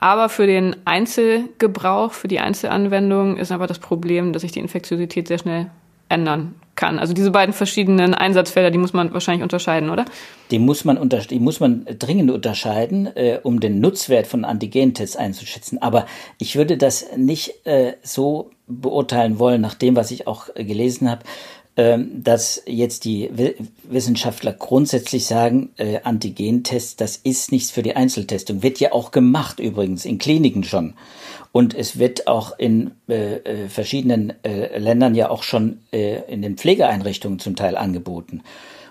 Aber 0.00 0.30
für 0.30 0.46
den 0.46 0.74
Einzelgebrauch, 0.86 2.12
für 2.12 2.28
die 2.28 2.40
Einzelanwendung 2.40 3.36
ist 3.36 3.52
aber 3.52 3.66
das 3.66 3.78
Problem, 3.78 4.32
dass 4.32 4.42
sich 4.42 4.52
die 4.52 4.60
Infektiosität 4.60 5.28
sehr 5.28 5.38
schnell 5.38 5.70
ändern 6.08 6.54
kann. 6.76 6.98
Also 6.98 7.14
diese 7.14 7.30
beiden 7.30 7.52
verschiedenen 7.52 8.14
Einsatzfelder, 8.14 8.70
die 8.70 8.78
muss 8.78 8.92
man 8.92 9.12
wahrscheinlich 9.12 9.42
unterscheiden, 9.42 9.90
oder? 9.90 10.04
Die 10.50 10.58
muss 10.58 10.84
man, 10.84 10.98
unter, 10.98 11.18
die 11.18 11.38
muss 11.38 11.60
man 11.60 11.86
dringend 11.98 12.30
unterscheiden, 12.30 13.06
äh, 13.16 13.40
um 13.42 13.60
den 13.60 13.80
Nutzwert 13.80 14.26
von 14.26 14.44
Antigentests 14.44 15.16
einzuschätzen. 15.16 15.80
Aber 15.80 16.06
ich 16.38 16.56
würde 16.56 16.76
das 16.76 17.06
nicht 17.16 17.66
äh, 17.66 17.94
so 18.02 18.50
beurteilen 18.66 19.38
wollen, 19.38 19.60
nach 19.60 19.74
dem, 19.74 19.96
was 19.96 20.10
ich 20.10 20.26
auch 20.26 20.48
äh, 20.54 20.64
gelesen 20.64 21.10
habe, 21.10 21.22
dass 21.76 22.62
jetzt 22.66 23.04
die 23.04 23.30
Wissenschaftler 23.82 24.52
grundsätzlich 24.52 25.26
sagen, 25.26 25.70
äh, 25.76 25.98
Antigentests, 26.04 26.94
das 26.94 27.16
ist 27.16 27.50
nichts 27.50 27.72
für 27.72 27.82
die 27.82 27.96
Einzeltestung. 27.96 28.62
Wird 28.62 28.78
ja 28.78 28.92
auch 28.92 29.10
gemacht 29.10 29.58
übrigens, 29.58 30.04
in 30.04 30.18
Kliniken 30.18 30.62
schon. 30.62 30.94
Und 31.50 31.74
es 31.74 31.98
wird 31.98 32.28
auch 32.28 32.56
in 32.58 32.92
äh, 33.08 33.36
äh, 33.36 33.68
verschiedenen 33.68 34.32
äh, 34.44 34.78
Ländern 34.78 35.16
ja 35.16 35.30
auch 35.30 35.42
schon 35.42 35.80
äh, 35.92 36.20
in 36.32 36.42
den 36.42 36.56
Pflegeeinrichtungen 36.56 37.40
zum 37.40 37.56
Teil 37.56 37.76
angeboten. 37.76 38.42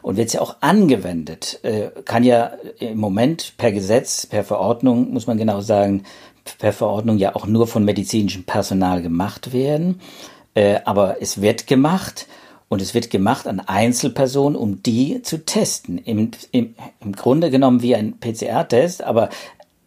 Und 0.02 0.18
wird 0.18 0.34
ja 0.34 0.42
auch 0.42 0.58
angewendet. 0.60 1.60
Äh, 1.63 1.90
kann 2.04 2.25
ja 2.25 2.52
im 2.80 2.98
Moment 2.98 3.54
per 3.58 3.72
Gesetz, 3.72 4.25
per 4.25 4.44
Verordnung, 4.44 5.13
muss 5.13 5.28
man 5.28 5.38
genau 5.38 5.62
sagen, 5.62 6.04
per 6.60 6.74
Verordnung 6.74 7.18
ja 7.18 7.34
auch 7.36 7.48
nur 7.48 7.68
von 7.68 7.86
medizinischem 7.86 8.44
Personal 8.44 9.02
gemacht 9.02 9.54
werden. 9.54 10.02
Aber 10.84 11.22
es 11.22 11.42
wird 11.42 11.68
gemacht. 11.68 12.28
Und 12.74 12.82
es 12.82 12.96
wird 12.96 13.12
gemacht 13.12 13.46
an 13.46 13.60
Einzelpersonen, 13.60 14.56
um 14.56 14.82
die 14.82 15.22
zu 15.22 15.46
testen. 15.46 16.00
Im, 16.00 16.32
im, 16.50 16.74
im 17.01 17.12
Grunde 17.12 17.51
genommen 17.51 17.84
wie 17.84 17.96
ein 17.96 18.20
PCR-Test, 18.20 19.03
aber 19.03 19.30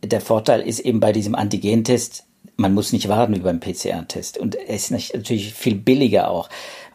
der 0.04 0.20
Vorteil 0.20 0.60
ist 0.60 0.78
eben 0.78 1.00
bei 1.00 1.10
diesem 1.10 1.34
Antigentest, 1.34 2.26
man 2.54 2.74
muss 2.74 2.92
nicht 2.92 3.08
warten 3.08 3.34
wie 3.34 3.40
beim 3.40 3.58
PCR-Test. 3.58 4.38
Und 4.38 4.54
es 4.68 4.92
ist 4.92 5.14
natürlich 5.14 5.52
viel 5.52 5.74
billiger 5.74 6.30
auch. 6.30 6.48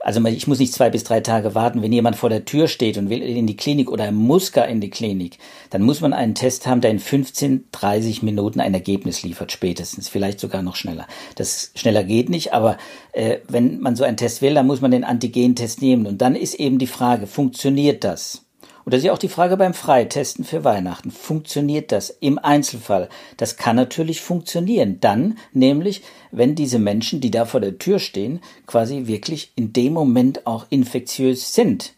Also 0.04 0.24
ich 0.26 0.48
muss 0.48 0.60
nicht 0.60 0.74
zwei 0.74 0.90
bis 0.90 1.04
drei 1.04 1.20
Tage 1.20 1.54
warten, 1.54 1.82
wenn 1.82 1.92
jemand 1.92 2.16
vor 2.16 2.30
der 2.30 2.46
Tür 2.46 2.68
steht 2.68 2.98
und 2.98 3.10
will 3.10 3.22
in 3.22 3.48
die 3.48 3.56
Klinik 3.56 3.92
oder 3.92 4.12
muss 4.12 4.52
gar 4.52 4.68
in 4.68 4.82
die 4.82 4.90
Klinik, 4.90 5.38
dann 5.70 5.84
muss 5.84 6.02
man 6.02 6.14
einen 6.14 6.36
Test 6.36 6.66
haben, 6.66 6.82
der 6.82 6.92
in 6.92 7.00
15, 7.00 7.66
30 7.72 8.24
Minuten 8.24 8.60
ein 8.60 8.74
Ergebnis 8.74 9.24
liefert, 9.24 9.52
spätestens, 9.52 10.10
vielleicht 10.10 10.40
sogar 10.40 10.64
noch 10.64 10.76
schneller. 10.76 11.08
Das 11.36 11.72
schneller 11.76 12.04
geht 12.04 12.30
nicht, 12.30 12.54
aber 12.54 12.78
äh, 13.14 13.38
wenn 13.48 13.80
man 13.80 13.96
so 13.96 14.04
einen 14.04 14.18
Test 14.18 14.42
will, 14.42 14.54
dann 14.54 14.68
muss 14.68 14.82
man 14.82 14.92
den 14.92 15.04
Antigen-Test 15.04 15.82
nehmen. 15.82 16.08
Und 16.08 16.22
dann 16.22 16.36
ist 16.36 16.56
eben 16.56 16.80
die 16.80 16.88
Frage, 16.88 17.28
funktioniert 17.28 18.04
das? 18.04 18.46
Und 18.84 18.94
das 18.94 19.00
ist 19.00 19.06
ja 19.06 19.14
auch 19.14 19.18
die 19.18 19.30
Frage 19.30 19.58
beim 19.58 19.74
Freitesten 19.74 20.44
für 20.44 20.64
Weihnachten. 20.64 21.12
Funktioniert 21.12 21.92
das 21.92 22.10
im 22.10 22.40
Einzelfall? 22.40 23.10
Das 23.38 23.58
kann 23.58 23.76
natürlich 23.76 24.22
funktionieren. 24.22 25.00
Dann 25.00 25.38
nämlich, 25.54 26.02
wenn 26.32 26.56
diese 26.56 26.80
Menschen, 26.80 27.22
die 27.22 27.32
da 27.32 27.46
vor 27.46 27.60
der 27.60 27.78
Tür 27.78 28.00
stehen, 28.00 28.42
quasi 28.66 29.08
wirklich 29.08 29.52
in 29.56 29.74
dem 29.74 29.94
Moment 29.94 30.48
auch 30.48 30.66
infektiös 30.70 31.54
sind. 31.54 31.94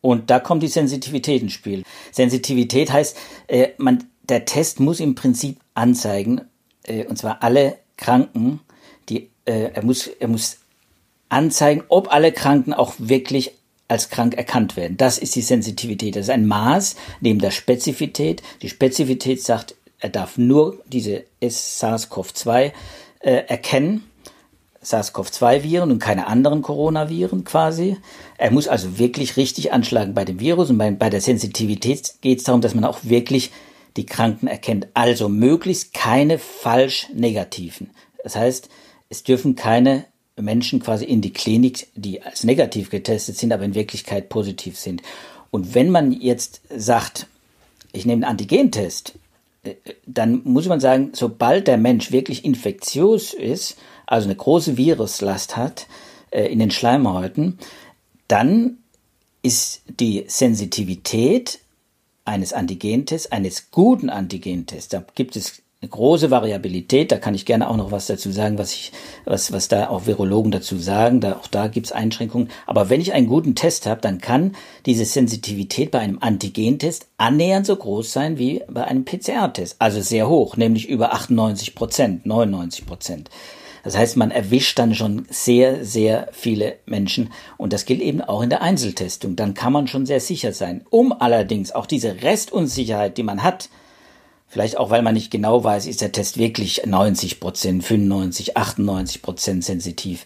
Und 0.00 0.30
da 0.30 0.40
kommt 0.40 0.62
die 0.62 0.68
Sensitivität 0.68 1.42
ins 1.42 1.52
Spiel. 1.52 1.82
Sensitivität 2.12 2.92
heißt, 2.92 3.16
äh, 3.48 3.68
man, 3.78 4.04
der 4.28 4.44
Test 4.44 4.80
muss 4.80 5.00
im 5.00 5.14
Prinzip 5.14 5.58
anzeigen, 5.74 6.42
äh, 6.84 7.04
und 7.06 7.18
zwar 7.18 7.42
alle 7.42 7.78
Kranken, 7.96 8.60
die, 9.08 9.30
äh, 9.44 9.72
er 9.74 9.84
muss, 9.84 10.06
er 10.06 10.28
muss 10.28 10.58
anzeigen, 11.28 11.82
ob 11.88 12.12
alle 12.12 12.32
Kranken 12.32 12.72
auch 12.72 12.94
wirklich 12.98 13.57
als 13.88 14.10
krank 14.10 14.34
erkannt 14.34 14.76
werden. 14.76 14.96
Das 14.96 15.18
ist 15.18 15.34
die 15.34 15.42
Sensitivität. 15.42 16.14
Das 16.14 16.24
ist 16.24 16.30
ein 16.30 16.46
Maß 16.46 16.96
neben 17.20 17.40
der 17.40 17.50
Spezifität. 17.50 18.42
Die 18.62 18.68
Spezifität 18.68 19.42
sagt, 19.42 19.74
Er 20.00 20.10
darf 20.10 20.38
nur 20.38 20.80
diese 20.86 21.24
SARS-CoV-2 21.42 22.72
äh, 23.20 23.30
erkennen. 23.48 24.04
SARS-CoV-2-Viren 24.84 25.90
und 25.90 25.98
keine 25.98 26.28
anderen 26.28 26.62
Coronaviren 26.62 27.42
quasi. 27.44 27.96
Er 28.36 28.52
muss 28.52 28.68
also 28.68 28.98
wirklich 28.98 29.36
richtig 29.36 29.72
anschlagen 29.72 30.14
bei 30.14 30.24
dem 30.24 30.38
Virus 30.38 30.70
und 30.70 30.78
bei, 30.78 30.90
bei 30.92 31.10
der 31.10 31.20
Sensitivität 31.20 32.14
geht 32.20 32.38
es 32.38 32.44
darum, 32.44 32.60
dass 32.60 32.76
man 32.76 32.84
auch 32.84 33.00
wirklich 33.02 33.50
die 33.96 34.06
Kranken 34.06 34.46
erkennt. 34.46 34.86
Also 34.94 35.28
möglichst 35.28 35.94
keine 35.94 36.38
falsch 36.38 37.08
negativen. 37.12 37.90
Das 38.22 38.36
heißt, 38.36 38.68
es 39.08 39.24
dürfen 39.24 39.56
keine 39.56 40.04
Menschen 40.42 40.80
quasi 40.80 41.04
in 41.04 41.20
die 41.20 41.32
Klinik, 41.32 41.88
die 41.94 42.22
als 42.22 42.44
negativ 42.44 42.90
getestet 42.90 43.36
sind, 43.36 43.52
aber 43.52 43.64
in 43.64 43.74
Wirklichkeit 43.74 44.28
positiv 44.28 44.78
sind. 44.78 45.02
Und 45.50 45.74
wenn 45.74 45.90
man 45.90 46.12
jetzt 46.12 46.60
sagt, 46.74 47.26
ich 47.92 48.06
nehme 48.06 48.26
einen 48.26 48.32
Antigentest, 48.32 49.18
äh, 49.64 49.74
dann 50.06 50.42
muss 50.44 50.66
man 50.66 50.80
sagen, 50.80 51.10
sobald 51.12 51.66
der 51.66 51.78
Mensch 51.78 52.12
wirklich 52.12 52.44
infektiös 52.44 53.32
ist, 53.32 53.76
also 54.06 54.26
eine 54.26 54.36
große 54.36 54.76
Viruslast 54.76 55.56
hat 55.56 55.86
äh, 56.30 56.46
in 56.46 56.58
den 56.58 56.70
Schleimhäuten, 56.70 57.58
dann 58.26 58.78
ist 59.42 59.82
die 59.88 60.24
Sensitivität 60.26 61.60
eines 62.24 62.52
Antigentests, 62.52 63.32
eines 63.32 63.70
guten 63.70 64.10
Antigentests, 64.10 64.88
da 64.90 65.04
gibt 65.14 65.36
es 65.36 65.62
eine 65.80 65.90
große 65.90 66.32
Variabilität. 66.32 67.12
Da 67.12 67.18
kann 67.18 67.36
ich 67.36 67.46
gerne 67.46 67.70
auch 67.70 67.76
noch 67.76 67.92
was 67.92 68.06
dazu 68.06 68.32
sagen, 68.32 68.58
was 68.58 68.72
ich, 68.72 68.90
was, 69.24 69.52
was 69.52 69.68
da 69.68 69.88
auch 69.88 70.06
Virologen 70.06 70.50
dazu 70.50 70.76
sagen. 70.76 71.20
Da, 71.20 71.36
auch 71.36 71.46
da 71.46 71.68
gibt's 71.68 71.92
Einschränkungen. 71.92 72.48
Aber 72.66 72.90
wenn 72.90 73.00
ich 73.00 73.12
einen 73.12 73.28
guten 73.28 73.54
Test 73.54 73.86
habe, 73.86 74.00
dann 74.00 74.20
kann 74.20 74.56
diese 74.86 75.04
Sensitivität 75.04 75.92
bei 75.92 76.00
einem 76.00 76.18
Antigentest 76.20 77.06
annähernd 77.16 77.64
so 77.64 77.76
groß 77.76 78.12
sein 78.12 78.38
wie 78.38 78.62
bei 78.68 78.84
einem 78.84 79.04
PCR-Test. 79.04 79.76
Also 79.78 80.00
sehr 80.00 80.28
hoch, 80.28 80.56
nämlich 80.56 80.88
über 80.88 81.12
98 81.12 81.76
Prozent, 81.76 82.26
99 82.26 82.84
Prozent. 82.84 83.30
Das 83.84 83.96
heißt, 83.96 84.16
man 84.16 84.32
erwischt 84.32 84.80
dann 84.80 84.96
schon 84.96 85.26
sehr, 85.30 85.84
sehr 85.84 86.28
viele 86.32 86.78
Menschen. 86.86 87.30
Und 87.56 87.72
das 87.72 87.84
gilt 87.84 88.00
eben 88.00 88.20
auch 88.20 88.42
in 88.42 88.50
der 88.50 88.62
Einzeltestung. 88.62 89.36
Dann 89.36 89.54
kann 89.54 89.72
man 89.72 89.86
schon 89.86 90.06
sehr 90.06 90.18
sicher 90.18 90.52
sein. 90.52 90.84
Um 90.90 91.12
allerdings 91.12 91.70
auch 91.70 91.86
diese 91.86 92.20
Restunsicherheit, 92.22 93.16
die 93.16 93.22
man 93.22 93.44
hat, 93.44 93.70
Vielleicht 94.48 94.78
auch, 94.78 94.90
weil 94.90 95.02
man 95.02 95.14
nicht 95.14 95.30
genau 95.30 95.62
weiß, 95.62 95.86
ist 95.86 96.00
der 96.00 96.12
Test 96.12 96.38
wirklich 96.38 96.82
90 96.86 97.38
Prozent, 97.38 97.84
95, 97.84 98.56
98 98.56 99.22
Prozent 99.22 99.64
sensitiv. 99.64 100.24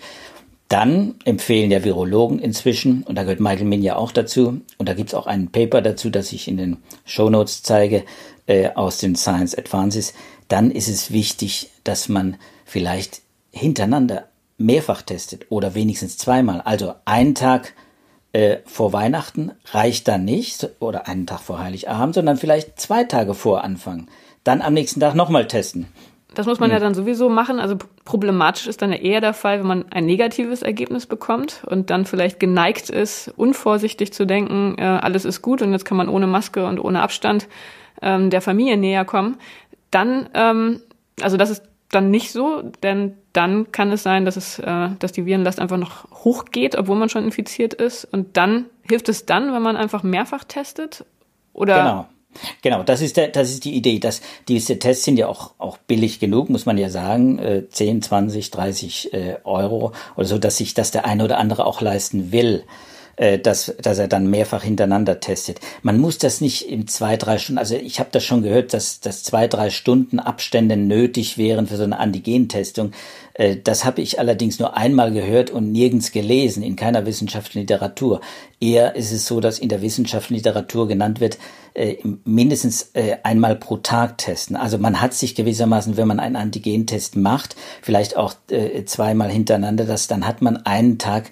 Dann 0.68 1.16
empfehlen 1.24 1.70
ja 1.70 1.84
Virologen 1.84 2.38
inzwischen, 2.38 3.02
und 3.02 3.16
da 3.16 3.24
gehört 3.24 3.40
Michael 3.40 3.66
Min 3.66 3.82
ja 3.82 3.96
auch 3.96 4.12
dazu, 4.12 4.60
und 4.78 4.88
da 4.88 4.94
gibt's 4.94 5.12
auch 5.12 5.26
ein 5.26 5.48
Paper 5.48 5.82
dazu, 5.82 6.08
das 6.08 6.32
ich 6.32 6.48
in 6.48 6.56
den 6.56 6.76
Show 7.04 7.28
Notes 7.28 7.62
zeige, 7.62 8.04
äh, 8.46 8.70
aus 8.74 8.98
den 8.98 9.16
Science 9.16 9.56
Advances, 9.56 10.14
dann 10.48 10.70
ist 10.70 10.88
es 10.88 11.10
wichtig, 11.10 11.70
dass 11.84 12.08
man 12.08 12.36
vielleicht 12.64 13.22
hintereinander 13.50 14.28
mehrfach 14.56 15.02
testet 15.02 15.46
oder 15.50 15.74
wenigstens 15.74 16.16
zweimal. 16.16 16.60
Also 16.60 16.94
einen 17.04 17.34
Tag 17.34 17.74
äh, 18.32 18.58
vor 18.64 18.92
Weihnachten 18.92 19.52
reicht 19.72 20.08
dann 20.08 20.24
nicht 20.24 20.68
oder 20.80 21.06
einen 21.06 21.26
Tag 21.26 21.40
vor 21.40 21.58
Heiligabend, 21.58 22.14
sondern 22.14 22.36
vielleicht 22.36 22.80
zwei 22.80 23.04
Tage 23.04 23.34
vor 23.34 23.64
Anfang. 23.64 24.08
Dann 24.44 24.62
am 24.62 24.74
nächsten 24.74 25.00
Tag 25.00 25.14
nochmal 25.14 25.46
testen. 25.46 25.86
Das 26.34 26.46
muss 26.46 26.60
man 26.60 26.70
hm. 26.70 26.74
ja 26.74 26.80
dann 26.80 26.94
sowieso 26.94 27.28
machen. 27.28 27.60
Also 27.60 27.76
problematisch 28.04 28.66
ist 28.66 28.80
dann 28.80 28.90
ja 28.90 28.98
eher 28.98 29.20
der 29.20 29.34
Fall, 29.34 29.60
wenn 29.60 29.66
man 29.66 29.84
ein 29.92 30.06
negatives 30.06 30.62
Ergebnis 30.62 31.06
bekommt 31.06 31.62
und 31.66 31.90
dann 31.90 32.06
vielleicht 32.06 32.40
geneigt 32.40 32.88
ist, 32.88 33.32
unvorsichtig 33.36 34.12
zu 34.12 34.26
denken, 34.26 34.76
äh, 34.78 34.82
alles 34.82 35.24
ist 35.24 35.42
gut 35.42 35.62
und 35.62 35.72
jetzt 35.72 35.84
kann 35.84 35.98
man 35.98 36.08
ohne 36.08 36.26
Maske 36.26 36.66
und 36.66 36.80
ohne 36.80 37.02
Abstand 37.02 37.48
ähm, 38.00 38.30
der 38.30 38.40
Familie 38.40 38.76
näher 38.76 39.04
kommen. 39.04 39.36
Dann, 39.90 40.28
ähm, 40.34 40.80
also 41.20 41.36
das 41.36 41.50
ist 41.50 41.62
dann 41.94 42.10
nicht 42.10 42.32
so, 42.32 42.62
denn 42.82 43.16
dann 43.32 43.70
kann 43.70 43.92
es 43.92 44.02
sein, 44.02 44.24
dass 44.24 44.36
es, 44.36 44.58
äh, 44.58 44.88
dass 44.98 45.12
die 45.12 45.26
Virenlast 45.26 45.60
einfach 45.60 45.76
noch 45.76 46.10
hochgeht, 46.24 46.76
obwohl 46.76 46.96
man 46.96 47.08
schon 47.08 47.24
infiziert 47.24 47.74
ist. 47.74 48.04
Und 48.04 48.36
dann 48.36 48.66
hilft 48.88 49.08
es 49.08 49.26
dann, 49.26 49.52
wenn 49.54 49.62
man 49.62 49.76
einfach 49.76 50.02
mehrfach 50.02 50.44
testet? 50.44 51.04
Oder? 51.52 51.82
Genau. 51.82 52.06
Genau, 52.62 52.82
das 52.82 53.02
ist 53.02 53.18
der, 53.18 53.28
das 53.28 53.50
ist 53.50 53.66
die 53.66 53.74
Idee. 53.74 53.98
Dass 53.98 54.22
diese 54.48 54.78
Tests 54.78 55.04
sind 55.04 55.18
ja 55.18 55.28
auch, 55.28 55.52
auch 55.58 55.76
billig 55.76 56.18
genug, 56.18 56.48
muss 56.48 56.64
man 56.64 56.78
ja 56.78 56.88
sagen, 56.88 57.38
äh, 57.38 57.68
10, 57.68 58.00
20, 58.00 58.50
30 58.50 59.12
äh, 59.12 59.36
Euro 59.44 59.92
oder 60.16 60.26
so, 60.26 60.38
dass 60.38 60.56
sich 60.56 60.72
das 60.72 60.90
der 60.90 61.04
eine 61.04 61.24
oder 61.24 61.38
andere 61.38 61.66
auch 61.66 61.82
leisten 61.82 62.32
will. 62.32 62.64
Äh, 63.16 63.38
dass, 63.38 63.74
dass 63.80 63.98
er 63.98 64.08
dann 64.08 64.30
mehrfach 64.30 64.62
hintereinander 64.62 65.20
testet. 65.20 65.60
Man 65.82 65.98
muss 65.98 66.16
das 66.16 66.40
nicht 66.40 66.66
in 66.66 66.88
zwei, 66.88 67.18
drei 67.18 67.36
Stunden, 67.36 67.58
also 67.58 67.74
ich 67.74 68.00
habe 68.00 68.08
das 68.10 68.24
schon 68.24 68.42
gehört, 68.42 68.72
dass, 68.72 69.00
dass 69.00 69.22
zwei, 69.22 69.48
drei 69.48 69.68
Stunden 69.68 70.18
Abstände 70.18 70.78
nötig 70.78 71.36
wären 71.36 71.66
für 71.66 71.76
so 71.76 71.82
eine 71.82 71.98
Antigentestung. 71.98 72.92
Äh, 73.34 73.58
das 73.62 73.84
habe 73.84 74.00
ich 74.00 74.18
allerdings 74.18 74.58
nur 74.58 74.78
einmal 74.78 75.12
gehört 75.12 75.50
und 75.50 75.72
nirgends 75.72 76.10
gelesen, 76.12 76.62
in 76.62 76.74
keiner 76.74 77.04
wissenschaftlichen 77.04 77.60
Literatur. 77.60 78.22
Eher 78.60 78.96
ist 78.96 79.12
es 79.12 79.26
so, 79.26 79.40
dass 79.40 79.58
in 79.58 79.68
der 79.68 79.82
wissenschaftlichen 79.82 80.36
Literatur 80.42 80.88
genannt 80.88 81.20
wird, 81.20 81.36
äh, 81.74 81.96
mindestens 82.24 82.92
einmal 83.22 83.56
pro 83.56 83.76
Tag 83.76 84.18
testen. 84.18 84.56
Also 84.56 84.78
man 84.78 85.02
hat 85.02 85.12
sich 85.12 85.34
gewissermaßen, 85.34 85.98
wenn 85.98 86.08
man 86.08 86.18
einen 86.18 86.36
Antigentest 86.36 87.16
macht, 87.16 87.56
vielleicht 87.82 88.16
auch 88.16 88.34
zweimal 88.84 89.30
hintereinander, 89.30 89.84
das, 89.84 90.06
dann 90.06 90.26
hat 90.26 90.42
man 90.42 90.58
einen 90.58 90.98
Tag 90.98 91.30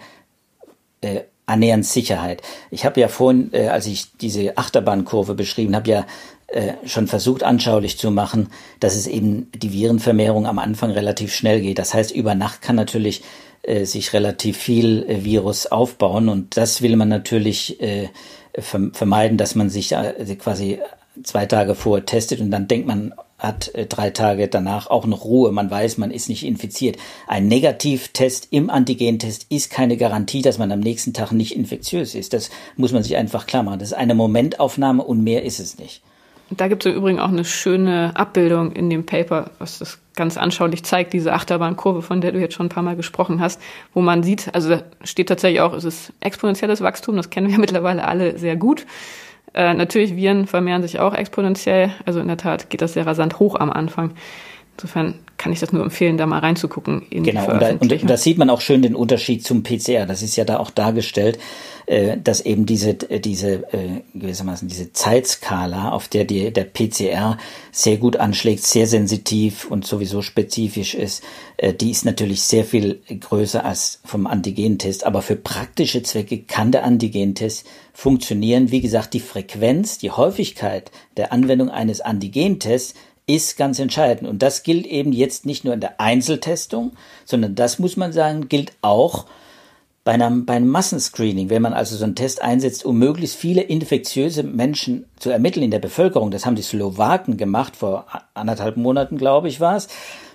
annähernd 1.51 1.85
Sicherheit. 1.85 2.43
Ich 2.71 2.85
habe 2.85 3.01
ja 3.01 3.09
vorhin, 3.09 3.51
äh, 3.53 3.69
als 3.69 3.87
ich 3.87 4.17
diese 4.21 4.57
Achterbahnkurve 4.57 5.35
beschrieben 5.35 5.77
habe, 5.77 5.91
ja 5.91 6.07
äh, 6.49 6.73
schon 6.85 7.07
versucht 7.07 7.45
anschaulich 7.45 7.99
zu 7.99 8.11
machen, 8.11 8.49
dass 8.81 8.97
es 8.97 9.07
eben 9.07 9.51
die 9.55 9.73
Virenvermehrung 9.73 10.47
am 10.47 10.59
Anfang 10.59 10.91
relativ 10.91 11.33
schnell 11.33 11.61
geht. 11.61 11.79
Das 11.79 11.95
heißt, 11.95 12.11
über 12.11 12.35
Nacht 12.35 12.61
kann 12.61 12.75
natürlich 12.75 13.23
äh, 13.63 13.85
sich 13.85 14.13
relativ 14.13 14.57
viel 14.57 15.05
äh, 15.09 15.25
Virus 15.25 15.67
aufbauen 15.67 16.29
und 16.29 16.57
das 16.57 16.83
will 16.83 16.97
man 16.97 17.09
natürlich 17.09 17.81
äh, 17.81 18.09
vermeiden, 18.55 19.39
dass 19.39 19.55
man 19.55 19.71
sich 19.71 19.93
äh, 19.93 20.37
quasi 20.37 20.81
zwei 21.23 21.47
Tage 21.47 21.75
vorher 21.75 22.05
testet 22.05 22.41
und 22.41 22.51
dann 22.51 22.67
denkt 22.69 22.87
man, 22.89 23.15
hat 23.41 23.75
äh, 23.75 23.87
drei 23.87 24.11
Tage 24.11 24.47
danach 24.49 24.89
auch 24.89 25.07
noch 25.07 25.25
Ruhe. 25.25 25.51
Man 25.51 25.71
weiß, 25.71 25.99
man 25.99 26.11
ist 26.11 26.29
nicht 26.29 26.47
infiziert. 26.47 26.97
Ein 27.27 27.49
Negativtest 27.49 28.49
im 28.51 28.71
Antigentest 28.71 29.47
ist 29.49 29.71
keine 29.71 29.97
Garantie, 29.97 30.43
dass 30.43 30.59
man 30.59 30.71
am 30.71 30.81
nächsten 30.81 31.13
Tag 31.13 31.33
nicht 31.33 31.57
infektiös 31.57 32.15
ist. 32.15 32.33
Das 32.33 32.51
muss 32.77 32.93
man 32.93 33.03
sich 33.03 33.17
einfach 33.17 33.47
klar 33.47 33.63
machen. 33.63 33.81
Das 33.81 33.89
ist 33.89 33.97
eine 33.99 34.15
Momentaufnahme 34.15 35.03
und 35.03 35.25
mehr 35.25 35.45
ist 35.45 35.59
es 35.59 35.79
nicht. 35.79 36.03
Da 36.51 36.67
gibt 36.67 36.85
es 36.85 36.93
im 36.93 36.99
Übrigen 36.99 37.21
auch 37.21 37.29
eine 37.29 37.45
schöne 37.45 38.11
Abbildung 38.17 38.73
in 38.73 38.91
dem 38.91 39.07
Paper, 39.07 39.53
was 39.61 39.79
das 39.79 39.99
ganz 40.17 40.37
anschaulich 40.37 40.83
zeigt, 40.83 41.13
diese 41.13 41.33
Achterbahnkurve, 41.33 42.03
von 42.03 42.21
der 42.21 42.33
du 42.33 42.41
jetzt 42.41 42.55
schon 42.55 42.67
ein 42.67 42.71
paar 42.71 42.83
Mal 42.83 42.97
gesprochen 42.97 43.41
hast, 43.41 43.61
wo 43.95 44.01
man 44.01 44.25
sieht, 44.25 44.53
also 44.53 44.69
da 44.69 44.83
steht 45.05 45.29
tatsächlich 45.29 45.61
auch, 45.61 45.73
es 45.73 45.85
ist 45.85 46.13
exponentielles 46.19 46.81
Wachstum, 46.81 47.17
das 47.17 47.31
kennen 47.31 47.51
wir 47.51 47.59
mittlerweile 47.61 48.07
alle 48.07 48.37
sehr 48.37 48.57
gut. 48.57 48.85
Äh, 49.53 49.75
natürlich, 49.75 50.17
Viren 50.17 50.47
vermehren 50.47 50.83
sich 50.83 51.01
auch 51.01 51.15
exponentiell. 51.15 51.91
Also 52.07 52.21
in 52.21 52.29
der 52.29 52.37
Tat 52.37 52.71
geht 52.71 52.83
das 52.83 52.93
sehr 52.93 53.07
rasant 53.07 53.39
hoch 53.39 53.57
am 53.57 53.71
Anfang. 53.71 54.13
Insofern 54.83 55.15
kann 55.37 55.53
ich 55.53 55.61
das 55.61 55.73
nur 55.73 55.83
empfehlen, 55.83 56.17
da 56.17 56.25
mal 56.25 56.39
reinzugucken. 56.39 57.03
In 57.11 57.23
genau, 57.23 57.51
und 57.51 57.61
da, 57.61 57.71
und 57.71 58.11
da 58.11 58.17
sieht 58.17 58.39
man 58.39 58.49
auch 58.49 58.63
schön 58.63 58.81
den 58.81 58.95
Unterschied 58.95 59.45
zum 59.45 59.63
PCR. 59.63 60.07
Das 60.07 60.23
ist 60.23 60.37
ja 60.37 60.45
da 60.45 60.59
auch 60.59 60.71
dargestellt, 60.71 61.39
äh, 61.85 62.17
dass 62.17 62.41
eben 62.41 62.65
diese, 62.65 62.95
diese 62.95 63.73
äh, 63.75 64.03
gewissermaßen 64.15 64.69
diese 64.69 64.93
Zeitskala, 64.93 65.93
auf 65.93 66.09
der 66.09 66.25
die, 66.25 66.51
der 66.51 66.65
PCR 66.65 67.37
sehr 67.73 67.99
gut 67.99 68.17
anschlägt, 68.17 68.63
sehr 68.63 68.87
sensitiv 68.87 69.71
und 69.71 69.87
sowieso 69.87 70.23
spezifisch 70.23 70.95
ist, 70.95 71.23
äh, 71.59 71.75
die 71.75 71.91
ist 71.91 72.07
natürlich 72.07 72.43
sehr 72.43 72.65
viel 72.65 73.01
größer 73.09 73.63
als 73.63 74.01
vom 74.05 74.27
Antigentest. 74.27 75.05
Aber 75.05 75.21
für 75.21 75.37
praktische 75.37 76.03
Zwecke 76.03 76.39
kann 76.39 76.73
der 76.73 76.85
Antigentest 76.85 77.67
funktionieren. 77.93 78.71
Wie 78.71 78.81
gesagt, 78.81 79.13
die 79.13 79.21
Frequenz, 79.21 79.99
die 79.99 80.11
Häufigkeit 80.11 80.91
der 81.19 81.33
Anwendung 81.33 81.69
eines 81.69 82.01
Antigentests 82.01 82.95
ist 83.35 83.57
ganz 83.57 83.79
entscheidend. 83.79 84.29
Und 84.29 84.43
das 84.43 84.63
gilt 84.63 84.87
eben 84.87 85.13
jetzt 85.13 85.47
nicht 85.47 85.65
nur 85.65 85.75
in 85.75 85.81
der 85.81 86.01
Einzeltestung, 86.01 86.93
sondern 87.25 87.55
das 87.55 87.79
muss 87.79 87.97
man 87.97 88.13
sagen, 88.13 88.49
gilt 88.49 88.73
auch 88.83 89.27
bei 90.03 90.13
einem, 90.13 90.47
bei 90.47 90.55
einem 90.55 90.69
Massenscreening, 90.69 91.51
wenn 91.51 91.63
man 91.63 91.75
also 91.75 91.95
so 91.95 92.05
einen 92.05 92.15
Test 92.17 92.43
einsetzt, 92.43 92.85
um 92.85 92.99
möglichst 92.99 93.37
viele 93.37 93.61
infektiöse 93.63 94.43
Menschen 94.43 95.05
zu 95.19 95.31
ermitteln 95.31 95.63
in 95.63 95.71
der 95.71 95.79
Bevölkerung. 95.79 96.31
Das 96.31 96.47
haben 96.47 96.57
die 96.57 96.63
Slowaken 96.63 97.37
gemacht, 97.37 97.77
vor 97.77 98.07
anderthalb 98.35 98.77
Monaten, 98.77 99.19
glaube 99.19 99.49
ich, 99.49 99.61
war 99.61 99.77
es. 99.77 99.89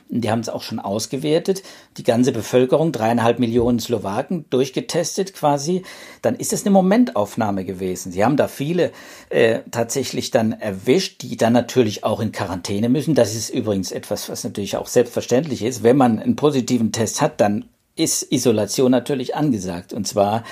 Die 0.10 0.30
haben 0.30 0.40
es 0.40 0.50
auch 0.50 0.62
schon 0.62 0.80
ausgewertet, 0.80 1.64
die 1.98 2.04
ganze 2.04 2.32
Bevölkerung, 2.32 2.92
dreieinhalb 2.92 3.40
Millionen 3.40 3.80
Slowaken 3.80 4.46
durchgetestet 4.50 5.34
quasi. 5.34 5.82
Dann 6.22 6.36
ist 6.36 6.54
es 6.54 6.64
eine 6.64 6.72
Momentaufnahme 6.72 7.66
gewesen. 7.66 8.12
Sie 8.12 8.24
haben 8.24 8.38
da 8.38 8.48
viele 8.48 8.92
äh, 9.30 9.60
tatsächlich 9.72 10.30
dann 10.30 10.52
erwischt, 10.52 11.24
die 11.24 11.38
dann 11.38 11.54
natürlich 11.54 12.04
auch 12.04 12.20
in 12.20 12.32
Quarantäne 12.32 12.88
müssen. 12.88 13.16
Das 13.16 13.34
ist 13.36 13.50
übrigens 13.50 13.92
etwas, 13.92 14.30
was 14.30 14.44
natürlich 14.44 14.78
auch 14.78 14.88
selbstverständlich 14.88 15.64
ist. 15.64 15.82
Wenn 15.82 15.98
man 15.98 16.20
einen 16.20 16.36
positiven 16.36 16.92
Test 16.92 17.22
hat, 17.22 17.42
dann 17.42 17.66
ist 17.96 18.32
Isolation 18.32 18.92
natürlich 18.92 19.36
angesagt. 19.36 19.92
Und 19.92 20.08
zwar 20.08 20.44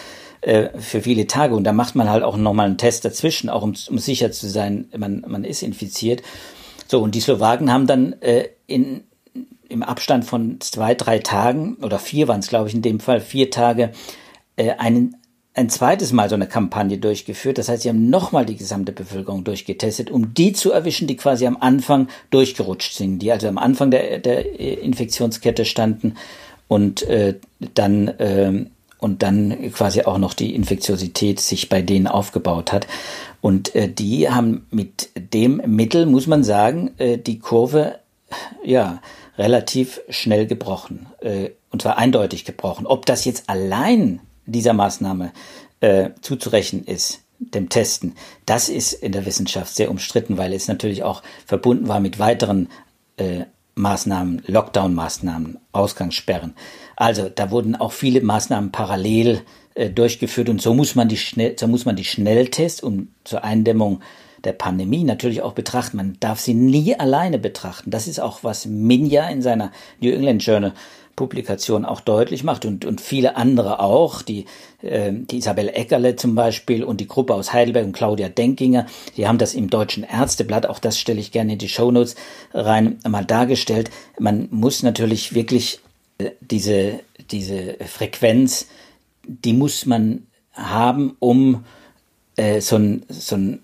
äh, 0.42 0.70
für 0.80 1.02
viele 1.02 1.28
Tage. 1.28 1.56
Und 1.56 1.64
da 1.64 1.74
macht 1.74 1.96
man 1.96 2.10
halt 2.10 2.24
auch 2.24 2.38
nochmal 2.38 2.66
einen 2.66 2.78
Test 2.78 3.06
dazwischen, 3.06 3.50
auch 3.50 3.62
um, 3.62 3.76
um 3.90 3.98
sicher 3.98 4.32
zu 4.32 4.50
sein, 4.50 4.90
man, 4.98 5.24
man 5.28 5.44
ist 5.44 5.62
infiziert. 5.62 6.22
So, 6.88 7.02
und 7.02 7.16
die 7.16 7.22
Slowaken 7.22 7.72
haben 7.72 7.88
dann 7.88 8.14
äh, 8.22 8.50
in, 8.68 9.04
im 9.74 9.84
Abstand 9.84 10.24
von 10.24 10.62
zwei, 10.62 10.96
drei 10.96 11.20
Tagen 11.20 11.76
oder 11.82 12.00
vier 12.00 12.28
waren 12.28 12.40
es, 12.40 12.48
glaube 12.48 12.70
ich, 12.70 12.76
in 12.76 12.82
dem 12.82 13.00
Fall, 13.00 13.20
vier 13.20 13.50
Tage, 13.52 13.92
äh, 14.56 14.72
einen, 14.78 15.18
ein 15.54 15.70
zweites 15.70 16.14
Mal 16.14 16.30
so 16.30 16.36
eine 16.36 16.48
Kampagne 16.48 16.98
durchgeführt. 16.98 17.58
Das 17.58 17.70
heißt, 17.70 17.84
sie 17.84 17.90
haben 17.90 18.10
nochmal 18.10 18.46
die 18.46 18.56
gesamte 18.56 18.92
Bevölkerung 18.92 19.44
durchgetestet, 19.44 20.10
um 20.10 20.34
die 20.34 20.54
zu 20.54 20.72
erwischen, 20.72 21.08
die 21.08 21.18
quasi 21.18 21.46
am 21.46 21.58
Anfang 21.60 22.08
durchgerutscht 22.30 22.94
sind, 22.94 23.20
die 23.20 23.32
also 23.32 23.48
am 23.48 23.58
Anfang 23.58 23.92
der, 23.92 24.20
der 24.20 24.60
Infektionskette 24.82 25.66
standen 25.66 26.16
und 26.68 27.04
äh, 27.04 27.36
dann 27.74 28.08
äh, 28.08 28.66
und 29.04 29.22
dann 29.22 29.74
quasi 29.74 30.04
auch 30.04 30.18
noch 30.18 30.34
die 30.34 30.56
Infektiosität 30.56 31.42
sich 31.42 31.68
bei 31.68 31.82
denen 31.82 32.08
aufgebaut 32.08 32.72
hat. 32.72 32.88
Und 33.42 33.76
äh, 33.76 33.90
die 33.90 34.30
haben 34.30 34.66
mit 34.72 35.10
dem 35.34 35.62
Mittel, 35.66 36.06
muss 36.06 36.26
man 36.26 36.46
sagen, 36.46 36.92
äh, 36.98 37.18
die 37.18 37.40
Kurve 37.40 38.00
ja 38.64 39.02
relativ 39.38 40.02
schnell 40.10 40.48
gebrochen. 40.48 41.08
Äh, 41.22 41.52
und 41.72 41.82
zwar 41.82 41.98
eindeutig 41.98 42.46
gebrochen. 42.46 42.86
Ob 42.86 43.06
das 43.06 43.26
jetzt 43.26 43.50
allein 43.50 44.22
dieser 44.46 44.74
Maßnahme 44.74 45.32
äh, 45.80 46.12
zuzurechnen 46.22 46.84
ist, 46.86 47.22
dem 47.40 47.70
Testen, 47.70 48.16
das 48.46 48.70
ist 48.70 48.94
in 48.94 49.12
der 49.12 49.26
Wissenschaft 49.26 49.76
sehr 49.76 49.90
umstritten, 49.90 50.38
weil 50.38 50.54
es 50.54 50.68
natürlich 50.68 51.04
auch 51.04 51.24
verbunden 51.46 51.88
war 51.88 52.00
mit 52.00 52.20
weiteren 52.20 52.70
äh, 53.18 53.46
Maßnahmen, 53.76 54.44
Lockdown-Maßnahmen, 54.46 55.58
Ausgangssperren. 55.72 56.54
Also 56.96 57.30
da 57.30 57.50
wurden 57.50 57.76
auch 57.76 57.92
viele 57.92 58.22
Maßnahmen 58.22 58.72
parallel 58.72 59.42
äh, 59.74 59.90
durchgeführt 59.90 60.50
und 60.50 60.62
so 60.62 60.74
muss 60.74 60.96
man 60.96 61.10
die 61.10 61.18
schnell, 61.18 61.56
so 61.60 61.68
muss 61.68 61.86
man 61.86 61.96
die 61.96 62.06
Schnelltests 62.06 62.84
um 62.84 63.10
zur 63.24 63.44
Eindämmung 63.44 64.02
der 64.44 64.54
Pandemie 64.54 65.04
natürlich 65.04 65.42
auch 65.42 65.54
betrachten. 65.54 65.98
Man 65.98 66.18
darf 66.20 66.40
sie 66.40 66.54
nie 66.54 66.96
alleine 67.00 67.40
betrachten. 67.40 67.92
Das 67.92 68.08
ist 68.08 68.20
auch 68.20 68.44
was 68.44 68.66
Minja 68.66 69.28
in 69.30 69.42
seiner 69.42 69.72
New 70.00 70.12
England 70.12 70.44
Journal 70.46 70.74
Publikation 71.16 71.86
auch 71.86 72.02
deutlich 72.02 72.44
macht 72.44 72.66
und, 72.66 72.86
und 72.86 73.00
viele 73.00 73.36
andere 73.36 73.80
auch, 73.80 74.24
die, 74.24 74.46
äh, 74.82 75.12
die 75.14 75.38
Isabel 75.38 75.70
Eckerle 75.70 76.16
zum 76.16 76.34
Beispiel 76.34 76.84
und 76.84 77.00
die 77.02 77.08
Gruppe 77.08 77.36
aus 77.36 77.54
Heidelberg 77.54 77.86
und 77.86 77.94
Claudia 77.94 78.30
Denkinger, 78.30 78.88
die 79.16 79.28
haben 79.28 79.38
das 79.38 79.54
im 79.54 79.70
Deutschen 79.70 80.04
Ärzteblatt, 80.04 80.66
auch 80.66 80.80
das 80.80 80.98
stelle 80.98 81.20
ich 81.20 81.32
gerne 81.32 81.54
in 81.54 81.60
die 81.60 81.70
Shownotes 81.70 82.16
rein, 82.54 83.00
mal 83.08 83.26
dargestellt. 83.26 83.92
Man 84.18 84.48
muss 84.50 84.82
natürlich 84.82 85.36
wirklich 85.36 85.82
äh, 86.18 86.32
diese, 86.42 87.02
diese 87.30 87.76
Frequenz, 87.86 88.68
die 89.24 89.54
muss 89.54 89.86
man 89.86 90.26
haben, 90.54 91.16
um 91.20 91.64
äh, 92.38 92.60
so 92.60 92.78
ein, 92.78 93.06
so 93.08 93.36
ein 93.36 93.60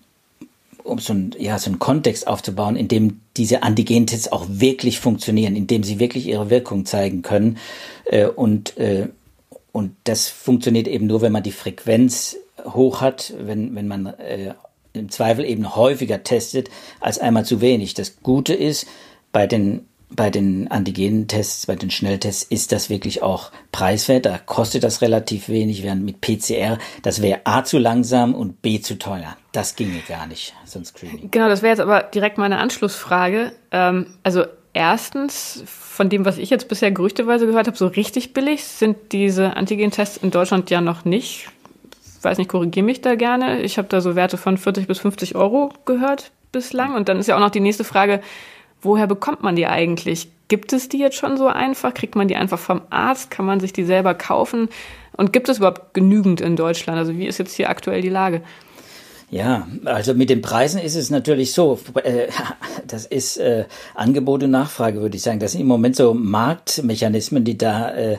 um 0.84 0.98
so 0.98 1.12
ein, 1.12 1.34
ja, 1.38 1.58
so 1.58 1.70
einen 1.70 1.78
Kontext 1.78 2.26
aufzubauen, 2.26 2.76
in 2.76 2.88
dem 2.88 3.20
diese 3.36 3.62
Antigentests 3.62 4.30
auch 4.32 4.46
wirklich 4.48 5.00
funktionieren, 5.00 5.56
in 5.56 5.66
dem 5.66 5.82
sie 5.82 5.98
wirklich 5.98 6.26
ihre 6.26 6.50
Wirkung 6.50 6.84
zeigen 6.86 7.22
können. 7.22 7.58
Äh, 8.04 8.26
und, 8.26 8.76
äh, 8.76 9.08
und 9.72 9.96
das 10.04 10.28
funktioniert 10.28 10.88
eben 10.88 11.06
nur, 11.06 11.22
wenn 11.22 11.32
man 11.32 11.42
die 11.42 11.52
Frequenz 11.52 12.36
hoch 12.64 13.00
hat, 13.00 13.32
wenn, 13.38 13.74
wenn 13.74 13.88
man 13.88 14.06
äh, 14.06 14.54
im 14.92 15.10
Zweifel 15.10 15.44
eben 15.44 15.76
häufiger 15.76 16.22
testet 16.22 16.68
als 17.00 17.18
einmal 17.18 17.44
zu 17.44 17.60
wenig. 17.60 17.94
Das 17.94 18.20
Gute 18.22 18.54
ist, 18.54 18.86
bei 19.32 19.46
den 19.46 19.86
bei 20.10 20.28
den 20.28 20.68
Antigentests, 20.68 21.66
bei 21.66 21.76
den 21.76 21.90
Schnelltests 21.90 22.42
ist 22.42 22.72
das 22.72 22.90
wirklich 22.90 23.22
auch 23.22 23.52
preiswert. 23.70 24.26
Da 24.26 24.38
kostet 24.38 24.82
das 24.82 25.02
relativ 25.02 25.48
wenig, 25.48 25.82
während 25.82 26.04
mit 26.04 26.20
PCR, 26.20 26.78
das 27.02 27.22
wäre 27.22 27.42
A 27.44 27.64
zu 27.64 27.78
langsam 27.78 28.34
und 28.34 28.60
B 28.60 28.80
zu 28.80 28.98
teuer. 28.98 29.36
Das 29.52 29.74
ginge 29.74 30.00
gar 30.06 30.26
nicht, 30.26 30.54
so 30.64 30.78
ein 30.78 30.84
Screening. 30.84 31.30
Genau, 31.30 31.48
das 31.48 31.62
wäre 31.62 31.72
jetzt 31.72 31.80
aber 31.80 32.02
direkt 32.02 32.38
meine 32.38 32.58
Anschlussfrage. 32.58 33.52
Ähm, 33.72 34.06
also 34.22 34.44
erstens, 34.72 35.64
von 35.66 36.08
dem, 36.08 36.24
was 36.24 36.38
ich 36.38 36.50
jetzt 36.50 36.68
bisher 36.68 36.92
gerüchteweise 36.92 37.46
gehört 37.46 37.66
habe, 37.66 37.76
so 37.76 37.88
richtig 37.88 38.32
billig 38.32 38.64
sind 38.64 38.96
diese 39.12 39.56
Antigentests 39.56 40.16
in 40.18 40.30
Deutschland 40.30 40.70
ja 40.70 40.80
noch 40.80 41.04
nicht. 41.04 41.48
Ich 42.18 42.24
weiß 42.24 42.38
nicht, 42.38 42.48
korrigiere 42.48 42.86
mich 42.86 43.00
da 43.00 43.16
gerne. 43.16 43.62
Ich 43.62 43.76
habe 43.76 43.88
da 43.88 44.00
so 44.00 44.14
Werte 44.14 44.36
von 44.36 44.56
40 44.56 44.86
bis 44.86 45.00
50 45.00 45.34
Euro 45.34 45.72
gehört 45.84 46.30
bislang. 46.52 46.94
Und 46.94 47.08
dann 47.08 47.18
ist 47.18 47.26
ja 47.26 47.36
auch 47.36 47.40
noch 47.40 47.50
die 47.50 47.60
nächste 47.60 47.84
Frage, 47.84 48.20
woher 48.82 49.06
bekommt 49.06 49.42
man 49.42 49.56
die 49.56 49.66
eigentlich? 49.66 50.30
Gibt 50.48 50.72
es 50.72 50.88
die 50.88 50.98
jetzt 50.98 51.16
schon 51.16 51.36
so 51.36 51.48
einfach? 51.48 51.92
Kriegt 51.94 52.16
man 52.16 52.28
die 52.28 52.36
einfach 52.36 52.58
vom 52.58 52.82
Arzt? 52.90 53.30
Kann 53.30 53.46
man 53.46 53.60
sich 53.60 53.72
die 53.72 53.84
selber 53.84 54.14
kaufen? 54.14 54.68
Und 55.16 55.32
gibt 55.32 55.48
es 55.48 55.58
überhaupt 55.58 55.94
genügend 55.94 56.40
in 56.40 56.56
Deutschland? 56.56 56.98
Also 56.98 57.16
wie 57.16 57.26
ist 57.26 57.38
jetzt 57.38 57.54
hier 57.54 57.68
aktuell 57.68 58.00
die 58.00 58.08
Lage? 58.08 58.42
Ja, 59.30 59.68
also 59.84 60.14
mit 60.14 60.28
den 60.28 60.42
Preisen 60.42 60.80
ist 60.80 60.96
es 60.96 61.10
natürlich 61.10 61.52
so, 61.52 61.78
äh, 62.02 62.26
das 62.86 63.06
ist 63.06 63.36
äh, 63.36 63.64
Angebot 63.94 64.42
und 64.42 64.50
Nachfrage, 64.50 65.00
würde 65.00 65.16
ich 65.16 65.22
sagen. 65.22 65.38
Das 65.38 65.52
sind 65.52 65.60
im 65.60 65.68
Moment 65.68 65.96
so 65.96 66.14
Marktmechanismen, 66.14 67.44
die 67.44 67.56
da, 67.56 67.90
äh, 67.90 68.18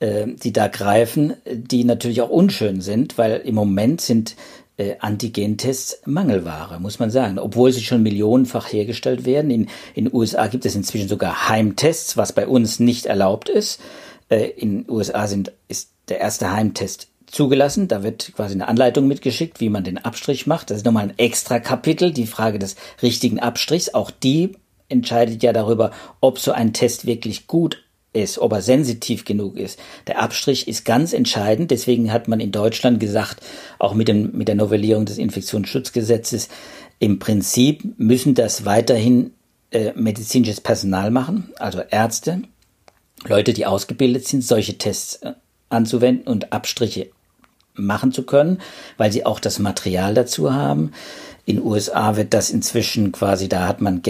äh, 0.00 0.26
die 0.26 0.52
da 0.52 0.68
greifen, 0.68 1.34
die 1.44 1.84
natürlich 1.84 2.22
auch 2.22 2.30
unschön 2.30 2.80
sind, 2.80 3.18
weil 3.18 3.42
im 3.44 3.54
Moment 3.54 4.00
sind 4.00 4.34
äh, 4.78 4.94
Antigentests 4.98 6.00
Mangelware, 6.06 6.80
muss 6.80 6.98
man 6.98 7.10
sagen. 7.10 7.38
Obwohl 7.38 7.70
sie 7.72 7.82
schon 7.82 8.02
millionenfach 8.02 8.72
hergestellt 8.72 9.26
werden. 9.26 9.50
In 9.50 9.68
den 9.94 10.12
USA 10.12 10.46
gibt 10.46 10.64
es 10.64 10.74
inzwischen 10.74 11.08
sogar 11.08 11.50
Heimtests, 11.50 12.16
was 12.16 12.32
bei 12.32 12.46
uns 12.46 12.80
nicht 12.80 13.04
erlaubt 13.04 13.50
ist. 13.50 13.78
Äh, 14.30 14.46
in 14.56 14.84
den 14.84 14.90
USA 14.90 15.26
sind, 15.26 15.52
ist 15.68 15.90
der 16.08 16.20
erste 16.20 16.50
Heimtest 16.50 17.08
zugelassen. 17.26 17.88
Da 17.88 18.02
wird 18.02 18.32
quasi 18.34 18.54
eine 18.54 18.68
Anleitung 18.68 19.06
mitgeschickt, 19.06 19.60
wie 19.60 19.68
man 19.68 19.84
den 19.84 19.98
Abstrich 19.98 20.46
macht. 20.46 20.70
Das 20.70 20.78
ist 20.78 20.86
nochmal 20.86 21.04
ein 21.04 21.18
extra 21.18 21.58
Kapitel, 21.58 22.12
die 22.12 22.26
Frage 22.26 22.58
des 22.58 22.76
richtigen 23.02 23.40
Abstrichs. 23.40 23.94
Auch 23.94 24.10
die 24.10 24.52
entscheidet 24.88 25.42
ja 25.42 25.52
darüber, 25.52 25.90
ob 26.20 26.38
so 26.38 26.52
ein 26.52 26.72
Test 26.72 27.06
wirklich 27.06 27.46
gut 27.46 27.82
ist, 28.12 28.38
ob 28.38 28.52
er 28.52 28.62
sensitiv 28.62 29.24
genug 29.24 29.56
ist. 29.56 29.78
Der 30.06 30.20
Abstrich 30.20 30.68
ist 30.68 30.84
ganz 30.84 31.12
entscheidend. 31.12 31.70
Deswegen 31.70 32.12
hat 32.12 32.28
man 32.28 32.40
in 32.40 32.52
Deutschland 32.52 32.98
gesagt, 32.98 33.40
auch 33.78 33.94
mit, 33.94 34.08
dem, 34.08 34.32
mit 34.32 34.48
der 34.48 34.54
Novellierung 34.54 35.04
des 35.04 35.18
Infektionsschutzgesetzes, 35.18 36.48
im 36.98 37.18
Prinzip 37.18 37.98
müssen 37.98 38.34
das 38.34 38.64
weiterhin 38.64 39.32
äh, 39.70 39.92
medizinisches 39.94 40.62
Personal 40.62 41.10
machen, 41.10 41.50
also 41.58 41.80
Ärzte, 41.90 42.42
Leute, 43.26 43.52
die 43.52 43.66
ausgebildet 43.66 44.26
sind, 44.26 44.42
solche 44.42 44.78
Tests 44.78 45.16
äh, 45.16 45.32
anzuwenden 45.68 46.26
und 46.26 46.52
Abstriche 46.52 47.10
machen 47.76 48.12
zu 48.12 48.24
können, 48.24 48.58
weil 48.96 49.12
sie 49.12 49.26
auch 49.26 49.40
das 49.40 49.58
Material 49.58 50.14
dazu 50.14 50.52
haben. 50.52 50.92
In 51.44 51.62
USA 51.62 52.16
wird 52.16 52.34
das 52.34 52.50
inzwischen 52.50 53.12
quasi, 53.12 53.48
da 53.48 53.68
hat 53.68 53.80
man 53.80 54.02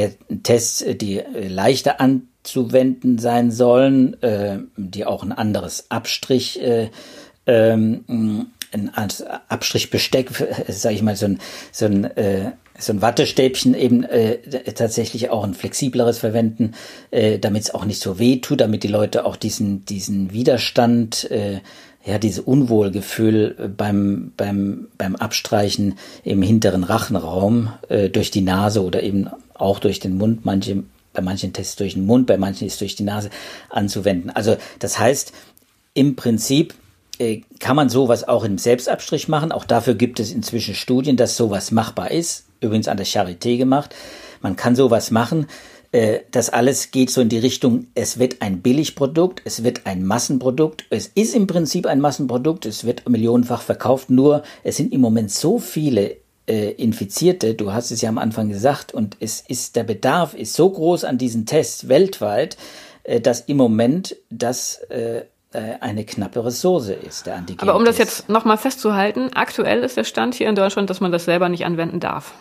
Tests, 0.42 0.84
die 1.00 1.18
äh, 1.18 1.48
leichter 1.48 2.00
an 2.00 2.28
anzuwenden 2.46 3.18
sein 3.18 3.50
sollen, 3.50 4.22
äh, 4.22 4.58
die 4.76 5.04
auch 5.04 5.24
ein 5.24 5.32
anderes 5.32 5.90
Abstrich, 5.90 6.62
äh, 6.62 6.90
ähm, 7.46 8.04
ein 8.70 8.92
Abstrichbesteck, 9.48 10.30
sage 10.68 10.94
ich 10.94 11.02
mal, 11.02 11.16
so 11.16 11.26
ein, 11.26 11.40
so 11.72 11.86
ein 11.86 12.04
äh, 12.04 12.52
so 12.78 12.92
ein 12.92 13.00
Wattestäbchen 13.00 13.74
eben 13.74 14.04
äh, 14.04 14.36
tatsächlich 14.74 15.30
auch 15.30 15.44
ein 15.44 15.54
flexibleres 15.54 16.18
verwenden, 16.18 16.74
äh, 17.10 17.38
damit 17.38 17.62
es 17.62 17.74
auch 17.74 17.86
nicht 17.86 18.02
so 18.02 18.18
weh 18.18 18.36
tut, 18.36 18.60
damit 18.60 18.82
die 18.82 18.88
Leute 18.88 19.24
auch 19.24 19.36
diesen 19.36 19.86
diesen 19.86 20.32
Widerstand, 20.32 21.30
äh, 21.30 21.60
ja 22.06 22.18
diese 22.18 22.42
Unwohlgefühl 22.42 23.74
beim 23.76 24.32
beim 24.36 24.88
beim 24.96 25.16
Abstreichen 25.16 25.98
im 26.24 26.40
hinteren 26.40 26.84
Rachenraum 26.84 27.72
äh, 27.88 28.08
durch 28.08 28.30
die 28.30 28.40
Nase 28.40 28.82
oder 28.82 29.02
eben 29.02 29.28
auch 29.54 29.80
durch 29.80 30.00
den 30.00 30.16
Mund. 30.16 30.46
Manche 30.46 30.84
bei 31.12 31.22
manchen 31.22 31.52
Tests 31.52 31.76
durch 31.76 31.94
den 31.94 32.06
Mund, 32.06 32.26
bei 32.26 32.36
manchen 32.36 32.66
ist 32.66 32.80
durch 32.80 32.94
die 32.94 33.02
Nase 33.02 33.30
anzuwenden. 33.70 34.30
Also 34.30 34.56
das 34.78 34.98
heißt, 34.98 35.32
im 35.94 36.14
Prinzip 36.14 36.74
äh, 37.18 37.40
kann 37.58 37.74
man 37.74 37.88
sowas 37.88 38.28
auch 38.28 38.44
im 38.44 38.58
Selbstabstrich 38.58 39.26
machen. 39.26 39.50
Auch 39.50 39.64
dafür 39.64 39.94
gibt 39.94 40.20
es 40.20 40.30
inzwischen 40.30 40.74
Studien, 40.74 41.16
dass 41.16 41.36
sowas 41.36 41.70
machbar 41.70 42.10
ist. 42.10 42.44
Übrigens 42.60 42.88
an 42.88 42.98
der 42.98 43.06
Charité 43.06 43.56
gemacht. 43.56 43.94
Man 44.42 44.56
kann 44.56 44.76
sowas 44.76 45.10
machen. 45.10 45.46
Äh, 45.92 46.20
das 46.30 46.50
alles 46.50 46.90
geht 46.90 47.10
so 47.10 47.20
in 47.20 47.28
die 47.28 47.38
Richtung, 47.38 47.86
es 47.94 48.18
wird 48.18 48.42
ein 48.42 48.60
Billigprodukt, 48.60 49.42
es 49.44 49.64
wird 49.64 49.86
ein 49.86 50.04
Massenprodukt. 50.04 50.84
Es 50.90 51.08
ist 51.14 51.34
im 51.34 51.46
Prinzip 51.46 51.86
ein 51.86 52.00
Massenprodukt, 52.00 52.66
es 52.66 52.84
wird 52.84 53.08
millionenfach 53.08 53.62
verkauft, 53.62 54.10
nur 54.10 54.42
es 54.62 54.76
sind 54.76 54.92
im 54.92 55.00
Moment 55.00 55.30
so 55.30 55.58
viele 55.58 56.16
äh, 56.46 56.70
Infizierte, 56.72 57.54
du 57.54 57.72
hast 57.72 57.90
es 57.90 58.02
ja 58.02 58.08
am 58.08 58.18
Anfang 58.18 58.48
gesagt, 58.48 58.92
und 58.94 59.16
es 59.20 59.40
ist 59.40 59.76
der 59.76 59.84
Bedarf 59.84 60.34
ist 60.34 60.54
so 60.54 60.70
groß 60.70 61.04
an 61.04 61.18
diesen 61.18 61.46
Tests 61.46 61.88
weltweit, 61.88 62.56
äh, 63.04 63.20
dass 63.20 63.40
im 63.40 63.56
Moment 63.56 64.16
das 64.30 64.80
äh, 64.90 65.22
äh 65.52 65.74
eine 65.80 66.04
knappe 66.04 66.44
Ressource 66.44 66.88
ist, 66.88 67.26
der 67.26 67.36
Antigen. 67.36 67.60
Aber 67.60 67.76
um 67.76 67.84
das 67.84 67.98
jetzt 67.98 68.28
nochmal 68.28 68.58
festzuhalten, 68.58 69.30
aktuell 69.34 69.82
ist 69.82 69.96
der 69.96 70.04
Stand 70.04 70.34
hier 70.34 70.48
in 70.48 70.54
Deutschland, 70.54 70.90
dass 70.90 71.00
man 71.00 71.12
das 71.12 71.24
selber 71.24 71.48
nicht 71.48 71.64
anwenden 71.64 72.00
darf. 72.00 72.32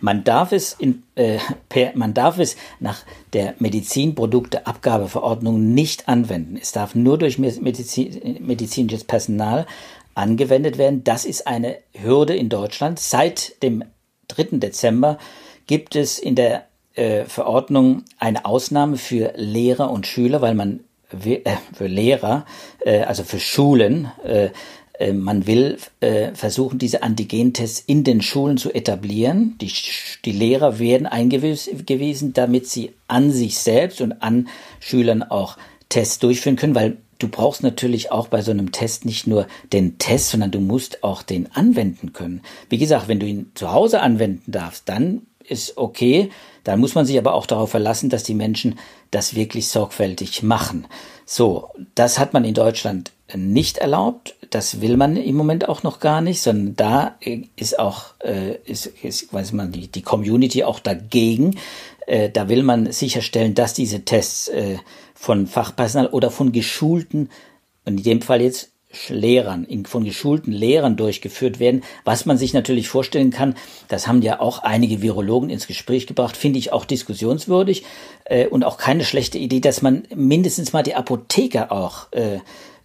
Man 0.00 0.24
darf 0.24 0.52
es 0.52 0.72
in, 0.72 1.02
äh, 1.14 1.38
per, 1.68 1.92
man 1.94 2.14
darf 2.14 2.38
es 2.38 2.56
nach 2.80 3.04
der 3.32 3.54
Medizinprodukteabgabeverordnung 3.58 5.74
nicht 5.74 6.08
anwenden. 6.08 6.58
Es 6.60 6.72
darf 6.72 6.94
nur 6.94 7.18
durch 7.18 7.38
Medizin, 7.38 8.38
medizinisches 8.40 9.04
Personal 9.04 9.66
angewendet 10.14 10.78
werden. 10.78 11.04
Das 11.04 11.24
ist 11.24 11.46
eine 11.46 11.78
Hürde 11.92 12.36
in 12.36 12.48
Deutschland. 12.48 12.98
Seit 12.98 13.62
dem 13.62 13.84
3. 14.28 14.58
Dezember 14.58 15.18
gibt 15.66 15.96
es 15.96 16.18
in 16.18 16.34
der 16.34 16.66
äh, 16.94 17.24
Verordnung 17.24 18.04
eine 18.18 18.44
Ausnahme 18.44 18.96
für 18.96 19.32
Lehrer 19.36 19.90
und 19.90 20.06
Schüler, 20.06 20.40
weil 20.40 20.54
man 20.54 20.80
äh, 21.10 21.40
für 21.72 21.86
Lehrer, 21.86 22.46
äh, 22.80 23.02
also 23.02 23.24
für 23.24 23.40
Schulen, 23.40 24.10
äh, 24.24 24.50
man 25.12 25.46
will 25.46 25.78
äh, 26.00 26.34
versuchen, 26.34 26.78
diese 26.78 27.02
Antigentests 27.02 27.82
in 27.86 28.04
den 28.04 28.22
Schulen 28.22 28.56
zu 28.56 28.72
etablieren. 28.72 29.56
Die, 29.60 29.72
die 30.24 30.32
Lehrer 30.32 30.78
werden 30.78 31.06
eingewiesen, 31.06 32.32
damit 32.32 32.68
sie 32.68 32.92
an 33.08 33.30
sich 33.30 33.58
selbst 33.58 34.00
und 34.00 34.22
an 34.22 34.48
Schülern 34.80 35.22
auch 35.22 35.56
Tests 35.88 36.18
durchführen 36.18 36.56
können, 36.56 36.74
weil 36.74 36.98
du 37.18 37.28
brauchst 37.28 37.62
natürlich 37.62 38.12
auch 38.12 38.28
bei 38.28 38.42
so 38.42 38.50
einem 38.50 38.72
Test 38.72 39.04
nicht 39.04 39.26
nur 39.26 39.46
den 39.72 39.98
Test, 39.98 40.30
sondern 40.30 40.50
du 40.50 40.60
musst 40.60 41.02
auch 41.02 41.22
den 41.22 41.50
anwenden 41.52 42.12
können. 42.12 42.42
Wie 42.68 42.78
gesagt, 42.78 43.08
wenn 43.08 43.20
du 43.20 43.26
ihn 43.26 43.50
zu 43.54 43.72
Hause 43.72 44.00
anwenden 44.00 44.52
darfst, 44.52 44.88
dann 44.88 45.22
ist 45.46 45.76
okay. 45.76 46.30
Dann 46.64 46.80
muss 46.80 46.94
man 46.94 47.04
sich 47.04 47.18
aber 47.18 47.34
auch 47.34 47.46
darauf 47.46 47.70
verlassen, 47.70 48.10
dass 48.10 48.22
die 48.22 48.34
Menschen 48.34 48.78
das 49.10 49.34
wirklich 49.34 49.68
sorgfältig 49.68 50.42
machen. 50.42 50.86
So, 51.26 51.70
das 51.94 52.18
hat 52.18 52.32
man 52.32 52.44
in 52.44 52.54
Deutschland 52.54 53.12
nicht 53.34 53.78
erlaubt. 53.78 54.36
Das 54.50 54.80
will 54.80 54.96
man 54.96 55.16
im 55.16 55.36
Moment 55.36 55.68
auch 55.68 55.82
noch 55.82 55.98
gar 55.98 56.20
nicht, 56.20 56.40
sondern 56.40 56.76
da 56.76 57.16
ist 57.56 57.78
auch, 57.78 58.14
äh, 58.22 58.56
ist, 58.64 58.86
ist, 58.86 59.32
weiß 59.32 59.52
man, 59.52 59.72
die, 59.72 59.88
die 59.88 60.02
Community 60.02 60.64
auch 60.64 60.78
dagegen. 60.78 61.56
Äh, 62.06 62.30
da 62.30 62.48
will 62.48 62.62
man 62.62 62.92
sicherstellen, 62.92 63.54
dass 63.54 63.74
diese 63.74 64.04
Tests 64.04 64.48
äh, 64.48 64.78
von 65.14 65.46
Fachpersonal 65.46 66.08
oder 66.08 66.30
von 66.30 66.52
geschulten, 66.52 67.30
in 67.86 68.02
dem 68.02 68.22
Fall 68.22 68.42
jetzt 68.42 68.70
Lehrern, 69.08 69.66
von 69.86 70.04
geschulten 70.04 70.52
Lehrern 70.52 70.96
durchgeführt 70.96 71.60
werden, 71.60 71.82
was 72.04 72.26
man 72.26 72.38
sich 72.38 72.52
natürlich 72.52 72.88
vorstellen 72.88 73.30
kann, 73.30 73.54
das 73.88 74.06
haben 74.06 74.22
ja 74.22 74.40
auch 74.40 74.60
einige 74.60 75.02
Virologen 75.02 75.50
ins 75.50 75.66
Gespräch 75.66 76.06
gebracht, 76.06 76.36
finde 76.36 76.58
ich 76.58 76.72
auch 76.72 76.84
diskussionswürdig 76.84 77.84
äh, 78.24 78.46
und 78.46 78.64
auch 78.64 78.78
keine 78.78 79.04
schlechte 79.04 79.38
Idee, 79.38 79.60
dass 79.60 79.82
man 79.82 80.04
mindestens 80.14 80.72
mal 80.72 80.82
die 80.82 80.94
Apotheker 80.94 81.72
auch 81.72 82.12
äh, 82.12 82.38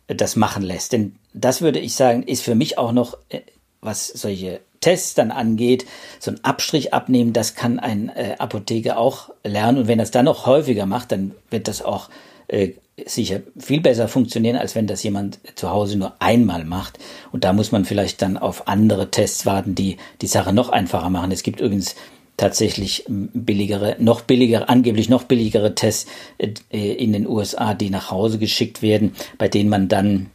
das 0.07 0.35
machen 0.35 0.63
lässt. 0.63 0.93
Denn 0.93 1.15
das 1.33 1.61
würde 1.61 1.79
ich 1.79 1.95
sagen, 1.95 2.23
ist 2.23 2.43
für 2.43 2.55
mich 2.55 2.77
auch 2.77 2.91
noch, 2.91 3.17
äh, 3.29 3.41
was 3.81 4.07
solche 4.07 4.59
Tests 4.81 5.13
dann 5.13 5.31
angeht, 5.31 5.85
so 6.19 6.31
ein 6.31 6.43
Abstrich 6.43 6.93
abnehmen, 6.93 7.33
das 7.33 7.55
kann 7.55 7.79
ein 7.79 8.09
äh, 8.09 8.35
Apotheker 8.39 8.97
auch 8.97 9.29
lernen. 9.43 9.79
Und 9.79 9.87
wenn 9.87 9.99
er 9.99 10.03
es 10.03 10.11
dann 10.11 10.25
noch 10.25 10.45
häufiger 10.45 10.85
macht, 10.85 11.11
dann 11.11 11.33
wird 11.49 11.67
das 11.67 11.81
auch 11.81 12.09
äh, 12.49 12.73
sicher 13.05 13.41
viel 13.57 13.81
besser 13.81 14.07
funktionieren, 14.07 14.57
als 14.57 14.75
wenn 14.75 14.87
das 14.87 15.03
jemand 15.03 15.39
zu 15.55 15.69
Hause 15.69 15.97
nur 15.97 16.21
einmal 16.21 16.65
macht. 16.65 16.99
Und 17.31 17.43
da 17.43 17.53
muss 17.53 17.71
man 17.71 17.85
vielleicht 17.85 18.21
dann 18.21 18.37
auf 18.37 18.67
andere 18.67 19.11
Tests 19.11 19.45
warten, 19.45 19.75
die 19.75 19.97
die 20.21 20.27
Sache 20.27 20.53
noch 20.53 20.69
einfacher 20.69 21.09
machen. 21.09 21.31
Es 21.31 21.43
gibt 21.43 21.61
übrigens 21.61 21.95
tatsächlich 22.37 23.05
billigere, 23.07 23.95
noch 23.99 24.21
billigere, 24.21 24.69
angeblich 24.69 25.09
noch 25.09 25.23
billigere 25.23 25.75
Tests 25.75 26.09
äh, 26.37 26.93
in 26.93 27.13
den 27.13 27.27
USA, 27.27 27.73
die 27.73 27.89
nach 27.89 28.11
Hause 28.11 28.39
geschickt 28.39 28.81
werden, 28.81 29.13
bei 29.37 29.47
denen 29.47 29.69
man 29.69 29.87
dann 29.87 30.27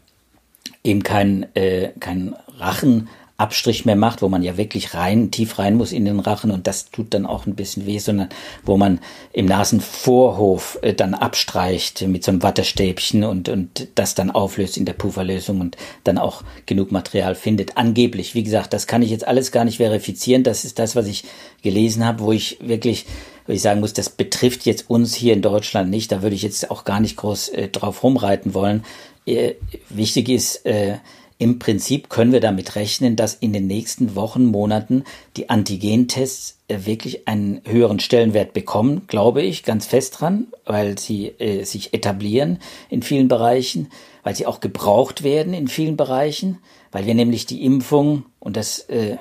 eben 0.82 1.02
keinen 1.02 1.46
äh, 1.54 1.92
kein 1.98 2.34
Rachen 2.58 3.08
Abstrich 3.36 3.84
mehr 3.84 3.96
macht, 3.96 4.22
wo 4.22 4.28
man 4.28 4.44
ja 4.44 4.56
wirklich 4.56 4.94
rein, 4.94 5.32
tief 5.32 5.58
rein 5.58 5.74
muss 5.74 5.90
in 5.90 6.04
den 6.04 6.20
Rachen 6.20 6.52
und 6.52 6.68
das 6.68 6.90
tut 6.90 7.12
dann 7.14 7.26
auch 7.26 7.46
ein 7.46 7.56
bisschen 7.56 7.84
weh, 7.84 7.98
sondern 7.98 8.28
wo 8.62 8.76
man 8.76 9.00
im 9.32 9.46
Nasenvorhof 9.46 10.78
äh, 10.82 10.94
dann 10.94 11.14
abstreicht 11.14 12.02
mit 12.02 12.22
so 12.22 12.30
einem 12.30 12.44
Wattestäbchen 12.44 13.24
und, 13.24 13.48
und 13.48 13.88
das 13.96 14.14
dann 14.14 14.30
auflöst 14.30 14.76
in 14.76 14.84
der 14.84 14.92
Pufferlösung 14.92 15.60
und 15.60 15.76
dann 16.04 16.16
auch 16.16 16.44
genug 16.66 16.92
Material 16.92 17.34
findet. 17.34 17.76
Angeblich, 17.76 18.36
wie 18.36 18.44
gesagt, 18.44 18.72
das 18.72 18.86
kann 18.86 19.02
ich 19.02 19.10
jetzt 19.10 19.26
alles 19.26 19.50
gar 19.50 19.64
nicht 19.64 19.78
verifizieren. 19.78 20.44
Das 20.44 20.64
ist 20.64 20.78
das, 20.78 20.94
was 20.94 21.08
ich 21.08 21.24
gelesen 21.62 22.04
habe, 22.04 22.22
wo 22.22 22.30
ich 22.30 22.58
wirklich 22.60 23.06
wo 23.46 23.52
ich 23.52 23.60
sagen 23.60 23.80
muss, 23.80 23.92
das 23.92 24.08
betrifft 24.08 24.64
jetzt 24.64 24.88
uns 24.88 25.14
hier 25.14 25.34
in 25.34 25.42
Deutschland 25.42 25.90
nicht. 25.90 26.10
Da 26.12 26.22
würde 26.22 26.34
ich 26.34 26.42
jetzt 26.42 26.70
auch 26.70 26.84
gar 26.84 27.00
nicht 27.00 27.16
groß 27.16 27.48
äh, 27.50 27.68
drauf 27.68 28.02
rumreiten 28.02 28.54
wollen. 28.54 28.84
Äh, 29.26 29.54
wichtig 29.90 30.28
ist, 30.30 30.64
äh, 30.64 30.96
im 31.44 31.58
Prinzip 31.58 32.08
können 32.08 32.32
wir 32.32 32.40
damit 32.40 32.74
rechnen, 32.74 33.16
dass 33.16 33.34
in 33.34 33.52
den 33.52 33.66
nächsten 33.66 34.14
Wochen, 34.14 34.46
Monaten 34.46 35.04
die 35.36 35.50
Antigentests 35.50 36.58
äh, 36.68 36.86
wirklich 36.86 37.28
einen 37.28 37.60
höheren 37.66 38.00
Stellenwert 38.00 38.54
bekommen, 38.54 39.02
glaube 39.08 39.42
ich, 39.42 39.62
ganz 39.62 39.84
fest 39.84 40.20
dran, 40.20 40.46
weil 40.64 40.98
sie 40.98 41.26
äh, 41.38 41.64
sich 41.64 41.92
etablieren 41.92 42.60
in 42.88 43.02
vielen 43.02 43.28
Bereichen, 43.28 43.88
weil 44.22 44.34
sie 44.34 44.46
auch 44.46 44.60
gebraucht 44.60 45.22
werden 45.22 45.52
in 45.52 45.68
vielen 45.68 45.98
Bereichen, 45.98 46.60
weil 46.92 47.04
wir 47.04 47.14
nämlich 47.14 47.44
die 47.44 47.62
Impfung, 47.62 48.24
und 48.40 48.56
das 48.56 48.78
äh, 48.88 49.18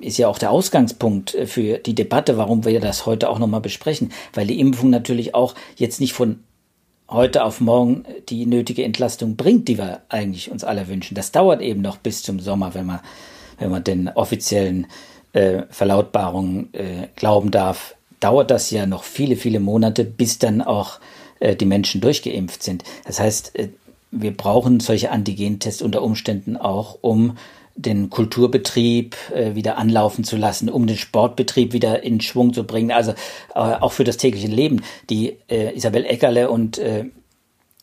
ist 0.00 0.16
ja 0.16 0.28
auch 0.28 0.38
der 0.38 0.52
Ausgangspunkt 0.52 1.34
äh, 1.34 1.46
für 1.46 1.76
die 1.76 1.94
Debatte, 1.94 2.38
warum 2.38 2.64
wir 2.64 2.80
das 2.80 3.04
heute 3.04 3.28
auch 3.28 3.38
nochmal 3.38 3.60
besprechen, 3.60 4.12
weil 4.32 4.46
die 4.46 4.60
Impfung 4.60 4.88
natürlich 4.88 5.34
auch 5.34 5.54
jetzt 5.76 6.00
nicht 6.00 6.14
von 6.14 6.40
heute 7.08 7.44
auf 7.44 7.60
morgen 7.60 8.04
die 8.28 8.46
nötige 8.46 8.84
Entlastung 8.84 9.36
bringt, 9.36 9.68
die 9.68 9.78
wir 9.78 10.00
eigentlich 10.08 10.50
uns 10.50 10.64
alle 10.64 10.88
wünschen. 10.88 11.14
Das 11.14 11.32
dauert 11.32 11.60
eben 11.60 11.80
noch 11.80 11.98
bis 11.98 12.22
zum 12.22 12.40
Sommer, 12.40 12.74
wenn 12.74 12.86
man, 12.86 13.00
wenn 13.58 13.70
man 13.70 13.84
den 13.84 14.08
offiziellen 14.08 14.86
äh, 15.32 15.62
Verlautbarungen 15.70 16.72
äh, 16.74 17.08
glauben 17.14 17.50
darf, 17.50 17.94
dauert 18.20 18.50
das 18.50 18.70
ja 18.70 18.86
noch 18.86 19.04
viele, 19.04 19.36
viele 19.36 19.60
Monate, 19.60 20.04
bis 20.04 20.38
dann 20.38 20.62
auch 20.62 20.98
äh, 21.40 21.54
die 21.54 21.66
Menschen 21.66 22.00
durchgeimpft 22.00 22.62
sind. 22.62 22.84
Das 23.04 23.20
heißt, 23.20 23.56
äh, 23.58 23.68
wir 24.10 24.36
brauchen 24.36 24.80
solche 24.80 25.10
Antigentests 25.10 25.82
unter 25.82 26.02
Umständen 26.02 26.56
auch, 26.56 26.98
um 27.02 27.36
den 27.76 28.10
Kulturbetrieb 28.10 29.16
äh, 29.34 29.54
wieder 29.54 29.78
anlaufen 29.78 30.24
zu 30.24 30.36
lassen, 30.36 30.68
um 30.68 30.86
den 30.86 30.96
Sportbetrieb 30.96 31.72
wieder 31.72 32.02
in 32.02 32.20
Schwung 32.20 32.52
zu 32.52 32.64
bringen, 32.64 32.90
also 32.90 33.12
äh, 33.12 33.14
auch 33.54 33.92
für 33.92 34.04
das 34.04 34.16
tägliche 34.16 34.48
Leben. 34.48 34.82
Die 35.10 35.36
äh, 35.48 35.76
Isabel 35.76 36.04
Eckerle 36.04 36.50
und, 36.50 36.78
äh, 36.78 37.04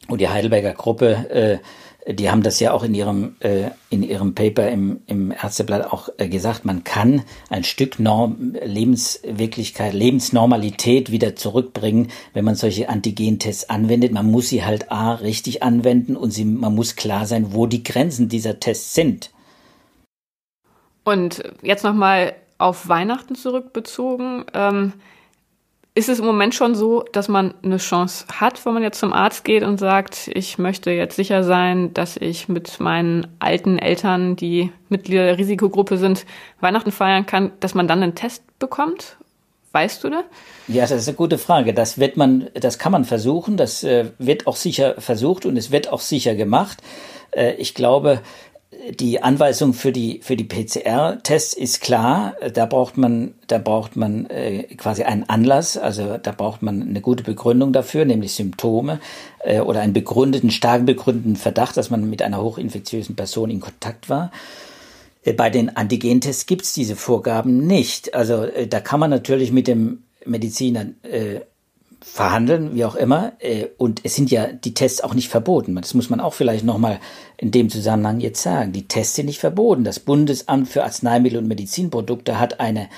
und 0.07 0.19
die 0.19 0.29
Heidelberger 0.29 0.73
Gruppe, 0.73 1.29
äh, 1.29 1.57
die 2.05 2.29
haben 2.29 2.43
das 2.43 2.59
ja 2.59 2.73
auch 2.73 2.83
in 2.83 2.93
ihrem, 2.93 3.35
äh, 3.39 3.69
in 3.89 4.03
ihrem 4.03 4.35
Paper 4.35 4.67
im, 4.69 5.01
im 5.07 5.31
Ärzteblatt 5.31 5.91
auch 5.91 6.09
äh, 6.17 6.27
gesagt, 6.27 6.65
man 6.65 6.83
kann 6.83 7.21
ein 7.49 7.63
Stück 7.63 7.99
Norm, 7.99 8.55
Lebenswirklichkeit, 8.61 9.93
Lebensnormalität 9.93 11.11
wieder 11.11 11.35
zurückbringen, 11.35 12.09
wenn 12.33 12.43
man 12.43 12.55
solche 12.55 12.89
Antigentests 12.89 13.69
anwendet. 13.69 14.11
Man 14.11 14.29
muss 14.29 14.49
sie 14.49 14.65
halt 14.65 14.91
A 14.91 15.13
richtig 15.13 15.63
anwenden 15.63 16.17
und 16.17 16.31
sie, 16.31 16.43
man 16.43 16.75
muss 16.75 16.97
klar 16.97 17.25
sein, 17.25 17.53
wo 17.53 17.67
die 17.67 17.83
Grenzen 17.83 18.27
dieser 18.27 18.59
Tests 18.59 18.93
sind. 18.93 19.31
Und 21.03 21.43
jetzt 21.61 21.83
nochmal 21.83 22.33
auf 22.57 22.87
Weihnachten 22.87 23.35
zurückbezogen. 23.35 24.45
Ähm, 24.53 24.93
ist 25.95 26.09
es 26.09 26.19
im 26.19 26.25
Moment 26.25 26.55
schon 26.55 26.73
so, 26.73 27.05
dass 27.11 27.27
man 27.27 27.53
eine 27.61 27.77
Chance 27.77 28.25
hat, 28.33 28.65
wenn 28.65 28.73
man 28.73 28.81
jetzt 28.81 28.99
zum 28.99 29.13
Arzt 29.13 29.43
geht 29.43 29.63
und 29.63 29.77
sagt, 29.77 30.27
ich 30.33 30.57
möchte 30.57 30.89
jetzt 30.89 31.15
sicher 31.15 31.43
sein, 31.43 31.93
dass 31.93 32.17
ich 32.17 32.49
mit 32.49 32.79
meinen 32.79 33.27
alten 33.37 33.77
Eltern, 33.77 34.35
die 34.35 34.71
Mitglieder 34.89 35.25
der 35.25 35.37
Risikogruppe 35.37 35.97
sind, 35.97 36.25
Weihnachten 36.61 36.91
feiern 36.91 37.27
kann, 37.27 37.51
dass 37.59 37.75
man 37.75 37.87
dann 37.87 38.01
einen 38.01 38.15
Test 38.15 38.43
bekommt? 38.57 39.17
Weißt 39.71 40.03
du 40.03 40.09
da? 40.09 40.23
Ja, 40.67 40.83
das 40.83 40.93
ist 40.93 41.07
eine 41.07 41.17
gute 41.17 41.37
Frage. 41.37 41.73
Das 41.73 41.99
wird 41.99 42.15
man, 42.17 42.49
das 42.53 42.79
kann 42.79 42.91
man 42.91 43.05
versuchen. 43.05 43.57
Das 43.57 43.83
äh, 43.83 44.11
wird 44.19 44.45
auch 44.45 44.55
sicher 44.55 44.95
versucht 44.99 45.45
und 45.45 45.57
es 45.57 45.71
wird 45.71 45.91
auch 45.91 45.99
sicher 45.99 46.35
gemacht. 46.35 46.81
Äh, 47.31 47.53
ich 47.55 47.73
glaube, 47.73 48.21
die 48.91 49.23
Anweisung 49.23 49.73
für 49.73 49.91
die 49.91 50.19
für 50.21 50.35
die 50.35 50.43
PCR-Tests 50.43 51.53
ist 51.53 51.81
klar. 51.81 52.35
Da 52.53 52.65
braucht 52.65 52.97
man 52.97 53.33
da 53.47 53.57
braucht 53.57 53.95
man 53.95 54.25
äh, 54.27 54.63
quasi 54.75 55.03
einen 55.03 55.23
Anlass. 55.23 55.77
Also 55.77 56.17
da 56.17 56.31
braucht 56.31 56.61
man 56.61 56.81
eine 56.81 57.01
gute 57.01 57.23
Begründung 57.23 57.71
dafür, 57.71 58.05
nämlich 58.05 58.33
Symptome 58.33 58.99
äh, 59.39 59.61
oder 59.61 59.81
einen 59.81 59.93
begründeten 59.93 60.51
stark 60.51 60.85
begründeten 60.85 61.35
Verdacht, 61.35 61.77
dass 61.77 61.89
man 61.89 62.09
mit 62.09 62.21
einer 62.21 62.41
hochinfektiösen 62.41 63.15
Person 63.15 63.49
in 63.49 63.61
Kontakt 63.61 64.09
war. 64.09 64.31
Äh, 65.23 65.33
bei 65.33 65.49
den 65.49 65.75
Antigentests 65.75 66.45
gibt's 66.45 66.73
diese 66.73 66.95
Vorgaben 66.95 67.65
nicht. 67.65 68.13
Also 68.13 68.43
äh, 68.43 68.67
da 68.67 68.79
kann 68.79 68.99
man 68.99 69.09
natürlich 69.09 69.51
mit 69.51 69.67
dem 69.67 70.03
Mediziner 70.25 70.87
äh, 71.03 71.41
verhandeln, 72.03 72.75
wie 72.75 72.85
auch 72.85 72.95
immer. 72.95 73.33
Äh, 73.39 73.67
und 73.77 74.01
es 74.03 74.15
sind 74.15 74.29
ja 74.29 74.47
die 74.47 74.73
Tests 74.73 75.01
auch 75.01 75.13
nicht 75.13 75.29
verboten. 75.29 75.75
Das 75.75 75.93
muss 75.93 76.09
man 76.09 76.19
auch 76.19 76.33
vielleicht 76.33 76.65
nochmal 76.65 76.99
in 77.37 77.51
dem 77.51 77.69
Zusammenhang 77.69 78.19
jetzt 78.19 78.43
sagen. 78.43 78.73
Die 78.73 78.87
Tests 78.87 79.15
sind 79.15 79.27
nicht 79.27 79.39
verboten. 79.39 79.83
Das 79.83 79.99
Bundesamt 79.99 80.67
für 80.67 80.83
Arzneimittel 80.83 81.39
und 81.39 81.47
Medizinprodukte 81.47 82.39
hat 82.39 82.59
eine 82.59 82.89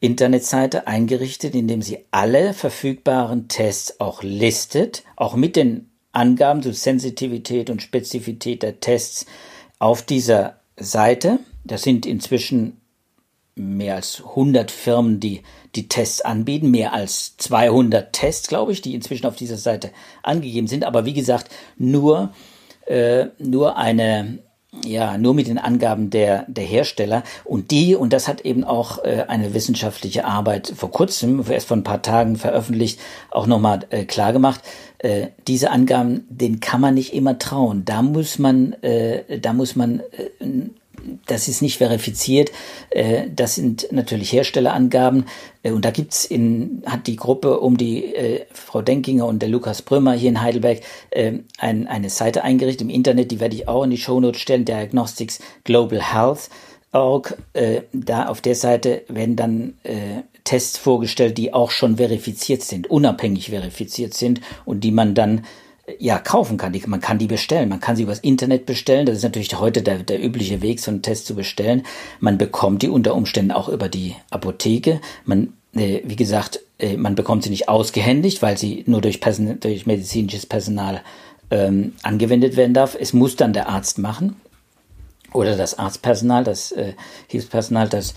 Internetseite 0.00 0.86
eingerichtet, 0.86 1.54
in 1.54 1.66
dem 1.66 1.80
sie 1.80 2.04
alle 2.10 2.52
verfügbaren 2.52 3.48
Tests 3.48 4.00
auch 4.00 4.22
listet, 4.22 5.02
auch 5.16 5.34
mit 5.34 5.56
den 5.56 5.90
Angaben 6.12 6.62
zu 6.62 6.72
Sensitivität 6.72 7.70
und 7.70 7.82
Spezifität 7.82 8.62
der 8.62 8.80
Tests 8.80 9.26
auf 9.78 10.02
dieser 10.02 10.60
Seite. 10.76 11.38
Das 11.64 11.82
sind 11.82 12.04
inzwischen 12.04 12.80
mehr 13.56 13.96
als 13.96 14.22
100 14.24 14.70
Firmen, 14.70 15.20
die 15.20 15.42
die 15.74 15.88
Tests 15.88 16.20
anbieten, 16.20 16.70
mehr 16.70 16.92
als 16.92 17.36
200 17.38 18.12
Tests, 18.12 18.48
glaube 18.48 18.72
ich, 18.72 18.82
die 18.82 18.94
inzwischen 18.94 19.26
auf 19.26 19.36
dieser 19.36 19.56
Seite 19.56 19.90
angegeben 20.22 20.66
sind. 20.66 20.84
Aber 20.84 21.04
wie 21.04 21.14
gesagt, 21.14 21.50
nur, 21.76 22.30
äh, 22.86 23.26
nur 23.38 23.76
eine, 23.76 24.38
ja, 24.84 25.18
nur 25.18 25.34
mit 25.34 25.46
den 25.46 25.58
Angaben 25.58 26.10
der, 26.10 26.44
der 26.48 26.64
Hersteller. 26.64 27.22
Und 27.44 27.70
die, 27.70 27.94
und 27.94 28.12
das 28.12 28.28
hat 28.28 28.40
eben 28.42 28.64
auch 28.64 29.04
äh, 29.04 29.24
eine 29.28 29.54
wissenschaftliche 29.54 30.24
Arbeit 30.24 30.72
vor 30.76 30.90
kurzem, 30.90 31.44
erst 31.48 31.68
vor 31.68 31.76
ein 31.76 31.84
paar 31.84 32.02
Tagen 32.02 32.36
veröffentlicht, 32.36 33.00
auch 33.30 33.46
nochmal 33.46 33.80
äh, 33.90 34.04
klar 34.04 34.32
gemacht, 34.32 34.60
äh, 34.98 35.28
diese 35.46 35.70
Angaben, 35.70 36.26
denen 36.28 36.60
kann 36.60 36.80
man 36.80 36.94
nicht 36.94 37.14
immer 37.14 37.38
trauen. 37.38 37.84
Da 37.84 38.02
muss 38.02 38.38
man, 38.38 38.72
äh, 38.82 39.38
da 39.38 39.52
muss 39.52 39.76
man 39.76 40.00
äh, 40.00 40.44
das 41.26 41.48
ist 41.48 41.62
nicht 41.62 41.78
verifiziert. 41.78 42.50
Äh, 42.90 43.28
das 43.34 43.54
sind 43.54 43.88
natürlich 43.90 44.32
Herstellerangaben. 44.32 45.26
Äh, 45.62 45.72
und 45.72 45.84
da 45.84 45.90
gibt's 45.90 46.24
in, 46.24 46.82
hat 46.86 47.06
die 47.06 47.16
Gruppe 47.16 47.60
um 47.60 47.76
die 47.76 48.14
äh, 48.14 48.46
Frau 48.52 48.82
Denkinger 48.82 49.26
und 49.26 49.40
der 49.40 49.48
Lukas 49.48 49.82
Brömer 49.82 50.12
hier 50.12 50.30
in 50.30 50.42
Heidelberg 50.42 50.80
äh, 51.10 51.32
ein, 51.58 51.86
eine 51.86 52.10
Seite 52.10 52.44
eingerichtet 52.44 52.82
im 52.82 52.90
Internet, 52.90 53.30
die 53.30 53.40
werde 53.40 53.56
ich 53.56 53.68
auch 53.68 53.84
in 53.84 53.90
die 53.90 53.98
Shownotes 53.98 54.40
stellen, 54.40 54.64
Diagnostics 54.64 55.40
Global 55.64 56.12
Health. 56.12 56.50
Org, 56.92 57.36
äh, 57.54 57.82
da 57.92 58.26
auf 58.26 58.40
der 58.40 58.54
Seite 58.54 59.02
werden 59.08 59.34
dann 59.34 59.74
äh, 59.82 60.22
Tests 60.44 60.78
vorgestellt, 60.78 61.38
die 61.38 61.52
auch 61.52 61.70
schon 61.70 61.96
verifiziert 61.96 62.62
sind, 62.62 62.88
unabhängig 62.88 63.50
verifiziert 63.50 64.14
sind 64.14 64.40
und 64.64 64.84
die 64.84 64.92
man 64.92 65.14
dann 65.14 65.44
ja, 65.98 66.18
kaufen 66.18 66.56
kann. 66.56 66.72
Die, 66.72 66.82
man 66.86 67.00
kann 67.00 67.18
die 67.18 67.26
bestellen. 67.26 67.68
Man 67.68 67.80
kann 67.80 67.96
sie 67.96 68.04
übers 68.04 68.20
Internet 68.20 68.66
bestellen. 68.66 69.06
Das 69.06 69.16
ist 69.16 69.22
natürlich 69.22 69.58
heute 69.58 69.82
der, 69.82 69.98
der 69.98 70.22
übliche 70.22 70.62
Weg, 70.62 70.80
so 70.80 70.90
einen 70.90 71.02
Test 71.02 71.26
zu 71.26 71.34
bestellen. 71.34 71.82
Man 72.20 72.38
bekommt 72.38 72.82
die 72.82 72.88
unter 72.88 73.14
Umständen 73.14 73.52
auch 73.52 73.68
über 73.68 73.88
die 73.88 74.16
Apotheke. 74.30 75.00
Man, 75.24 75.52
äh, 75.74 76.00
wie 76.04 76.16
gesagt, 76.16 76.60
äh, 76.78 76.96
man 76.96 77.14
bekommt 77.14 77.44
sie 77.44 77.50
nicht 77.50 77.68
ausgehändigt, 77.68 78.42
weil 78.42 78.56
sie 78.56 78.84
nur 78.86 79.00
durch, 79.00 79.20
Person, 79.20 79.60
durch 79.60 79.86
medizinisches 79.86 80.46
Personal 80.46 81.02
ähm, 81.50 81.92
angewendet 82.02 82.56
werden 82.56 82.74
darf. 82.74 82.96
Es 82.98 83.12
muss 83.12 83.36
dann 83.36 83.52
der 83.52 83.68
Arzt 83.68 83.98
machen 83.98 84.36
oder 85.32 85.56
das 85.56 85.78
Arztpersonal, 85.78 86.44
das 86.44 86.72
äh, 86.72 86.94
Hilfspersonal, 87.28 87.88
das 87.88 88.14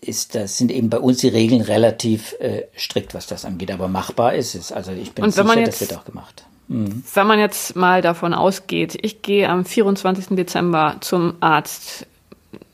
ist, 0.00 0.34
das 0.34 0.56
sind 0.56 0.70
eben 0.70 0.90
bei 0.90 0.98
uns 0.98 1.18
die 1.18 1.28
Regeln 1.28 1.60
relativ 1.60 2.34
äh, 2.40 2.64
strikt, 2.76 3.14
was 3.14 3.26
das 3.26 3.44
angeht. 3.44 3.70
Aber 3.70 3.88
machbar 3.88 4.34
ist 4.34 4.54
es. 4.54 4.72
Also 4.72 4.92
ich 4.92 5.12
bin 5.12 5.30
sicher, 5.30 5.58
jetzt, 5.58 5.80
das 5.80 5.88
wird 5.88 5.98
auch 5.98 6.04
gemacht. 6.04 6.44
Mhm. 6.68 7.02
Wenn 7.14 7.26
man 7.26 7.38
jetzt 7.38 7.76
mal 7.76 8.02
davon 8.02 8.34
ausgeht, 8.34 8.98
ich 9.00 9.22
gehe 9.22 9.48
am 9.48 9.64
24. 9.64 10.36
Dezember 10.36 10.96
zum 11.00 11.34
Arzt, 11.40 12.06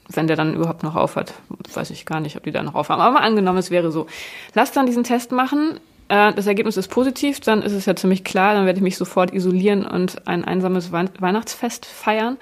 wenn 0.08 0.26
der 0.26 0.36
dann 0.36 0.54
überhaupt 0.54 0.82
noch 0.82 0.94
aufhat, 0.94 1.32
weiß 1.72 1.90
ich 1.90 2.06
gar 2.06 2.20
nicht, 2.20 2.36
ob 2.36 2.44
die 2.44 2.52
da 2.52 2.62
noch 2.62 2.74
aufhaben. 2.74 3.00
Aber 3.00 3.14
mal 3.14 3.26
angenommen, 3.26 3.58
es 3.58 3.70
wäre 3.70 3.90
so. 3.90 4.06
Lass 4.54 4.72
dann 4.72 4.86
diesen 4.86 5.04
Test 5.04 5.32
machen. 5.32 5.80
Äh, 6.08 6.32
das 6.32 6.46
Ergebnis 6.46 6.76
ist 6.76 6.88
positiv, 6.88 7.40
dann 7.40 7.62
ist 7.62 7.72
es 7.72 7.86
ja 7.86 7.96
ziemlich 7.96 8.22
klar, 8.22 8.54
dann 8.54 8.66
werde 8.66 8.78
ich 8.78 8.82
mich 8.82 8.96
sofort 8.96 9.32
isolieren 9.32 9.84
und 9.84 10.26
ein 10.28 10.44
einsames 10.44 10.92
Weihnachtsfest 10.92 11.86
feiern. 11.86 12.36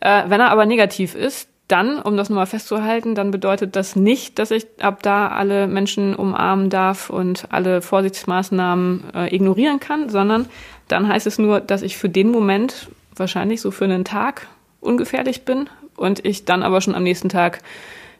Äh, 0.00 0.24
wenn 0.28 0.40
er 0.40 0.50
aber 0.50 0.66
negativ 0.66 1.14
ist, 1.14 1.48
dann, 1.68 2.00
um 2.00 2.16
das 2.16 2.30
nochmal 2.30 2.46
festzuhalten, 2.46 3.14
dann 3.14 3.30
bedeutet 3.30 3.76
das 3.76 3.94
nicht, 3.94 4.38
dass 4.38 4.50
ich 4.50 4.66
ab 4.80 5.02
da 5.02 5.28
alle 5.28 5.66
Menschen 5.66 6.16
umarmen 6.16 6.70
darf 6.70 7.10
und 7.10 7.46
alle 7.50 7.82
Vorsichtsmaßnahmen 7.82 9.04
äh, 9.14 9.34
ignorieren 9.34 9.78
kann, 9.78 10.08
sondern 10.08 10.46
dann 10.88 11.06
heißt 11.06 11.26
es 11.26 11.38
nur, 11.38 11.60
dass 11.60 11.82
ich 11.82 11.98
für 11.98 12.08
den 12.08 12.30
Moment, 12.30 12.88
wahrscheinlich 13.14 13.60
so 13.60 13.70
für 13.70 13.84
einen 13.84 14.04
Tag, 14.04 14.46
ungefährlich 14.80 15.44
bin 15.44 15.68
und 15.96 16.24
ich 16.24 16.44
dann 16.44 16.62
aber 16.62 16.80
schon 16.80 16.94
am 16.94 17.02
nächsten 17.02 17.28
Tag 17.28 17.60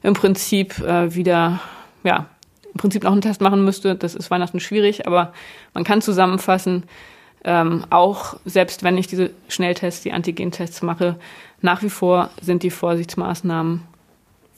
im 0.03 0.13
Prinzip 0.13 0.79
äh, 0.81 1.15
wieder, 1.15 1.61
ja, 2.05 2.27
im 2.73 2.79
Prinzip 2.79 3.05
noch 3.05 3.13
einen 3.13 3.23
Test 3.23 3.41
machen 3.41 3.65
müsste. 3.65 3.95
Das 3.95 4.15
ist 4.15 4.31
Weihnachten 4.31 4.61
schwierig, 4.61 5.07
aber 5.07 5.33
man 5.73 5.85
kann 5.85 6.03
zusammenfassen, 6.03 6.85
ähm, 7.45 7.85
auch 7.91 8.37
selbst 8.45 8.83
wenn 8.83 8.99
ich 8.99 9.07
diese 9.07 9.31
Schnelltests, 9.49 10.03
die 10.03 10.13
Antigentests 10.13 10.83
mache, 10.83 11.17
nach 11.61 11.83
wie 11.83 11.91
vor 11.91 12.31
sind 12.41 12.63
die 12.63 12.71
Vorsichtsmaßnahmen 12.71 13.83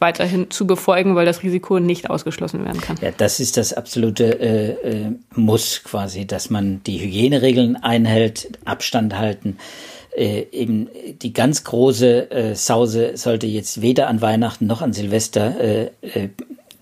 weiterhin 0.00 0.50
zu 0.50 0.66
befolgen, 0.66 1.14
weil 1.14 1.26
das 1.26 1.42
Risiko 1.42 1.78
nicht 1.78 2.08
ausgeschlossen 2.08 2.64
werden 2.64 2.80
kann. 2.80 2.96
Ja, 3.02 3.10
das 3.16 3.38
ist 3.38 3.56
das 3.56 3.72
absolute 3.72 4.40
äh, 4.40 4.70
äh, 4.70 5.12
Muss 5.34 5.82
quasi, 5.84 6.26
dass 6.26 6.50
man 6.50 6.82
die 6.84 7.00
Hygieneregeln 7.00 7.76
einhält, 7.76 8.58
Abstand 8.64 9.16
halten. 9.16 9.58
Äh, 10.16 10.46
eben 10.52 10.88
die 11.22 11.32
ganz 11.32 11.64
große 11.64 12.30
äh, 12.30 12.54
Sause 12.56 13.12
sollte 13.16 13.46
jetzt 13.46 13.82
weder 13.82 14.08
an 14.08 14.20
Weihnachten 14.22 14.66
noch 14.66 14.82
an 14.82 14.92
Silvester 14.92 15.60
äh, 15.60 15.90
äh, 16.00 16.30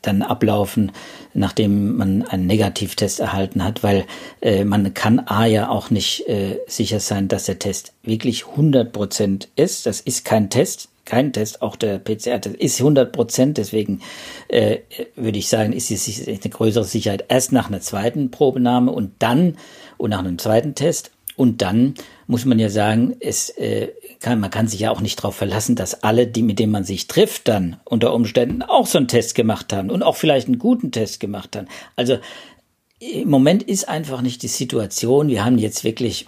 dann 0.03 0.23
ablaufen, 0.23 0.93
nachdem 1.35 1.97
man 1.97 2.23
einen 2.23 2.47
Negativtest 2.47 3.21
erhalten 3.21 3.65
hat, 3.65 3.83
weil 3.83 4.05
äh, 4.41 4.65
man 4.65 4.95
kann 4.95 5.21
A 5.21 5.47
ja 5.47 5.69
auch 5.69 5.91
nicht 5.91 6.29
äh, 6.29 6.59
sicher 6.67 7.01
sein, 7.01 7.29
dass 7.29 7.45
der 7.45 7.59
Test 7.59 7.93
wirklich 8.03 8.47
100 8.47 8.93
Prozent 8.93 9.49
ist. 9.57 9.87
Das 9.87 10.01
ist 10.01 10.25
kein 10.25 10.51
Test, 10.51 10.89
kein 11.09 11.33
Test, 11.33 11.63
auch 11.63 11.77
der 11.77 11.99
PCR-Test 11.99 12.57
ist 12.57 12.81
100 12.81 13.13
Prozent. 13.13 13.59
Deswegen 13.59 14.01
äh, 14.49 14.79
würde 15.17 15.39
ich 15.39 15.49
sagen, 15.49 15.73
ist 15.73 15.91
es 15.91 16.29
eine 16.29 16.39
größere 16.39 16.85
Sicherheit 16.85 17.25
erst 17.29 17.53
nach 17.53 17.69
einer 17.69 17.81
zweiten 17.81 18.31
Probenahme 18.31 18.93
und 18.93 19.13
dann 19.19 19.57
und 19.97 20.11
nach 20.11 20.19
einem 20.19 20.39
zweiten 20.39 20.75
Test 20.75 21.11
und 21.37 21.63
dann 21.63 21.95
muss 22.29 22.45
man 22.45 22.59
ja 22.59 22.69
sagen, 22.69 23.17
es 23.21 23.49
äh, 23.49 23.89
kann, 24.21 24.39
man 24.39 24.51
kann 24.51 24.69
sich 24.69 24.81
ja 24.81 24.91
auch 24.91 25.01
nicht 25.01 25.19
darauf 25.19 25.35
verlassen, 25.35 25.77
dass 25.77 26.05
alle, 26.05 26.27
die 26.27 26.43
mit 26.43 26.59
denen 26.59 26.71
man 26.71 26.85
sich 26.85 27.09
trifft, 27.09 27.49
dann 27.49 27.79
unter 27.85 28.13
Umständen 28.15 28.63
auch 28.63 28.87
so 28.87 28.99
einen 28.99 29.09
Test 29.09 29.35
gemacht 29.35 29.73
haben 29.73 29.91
und 29.91 30.03
auch 30.03 30.15
vielleicht 30.15 30.47
einen 30.47 30.59
guten 30.59 30.93
Test 30.93 31.21
gemacht 31.21 31.57
haben. 31.57 31.69
Also 31.97 32.19
im 33.01 33.31
Moment 33.31 33.63
ist 33.63 33.89
einfach 33.89 34.21
nicht 34.21 34.43
die 34.43 34.49
Situation. 34.49 35.29
Wir 35.29 35.45
haben 35.45 35.57
jetzt 35.57 35.85
wirklich 35.85 36.27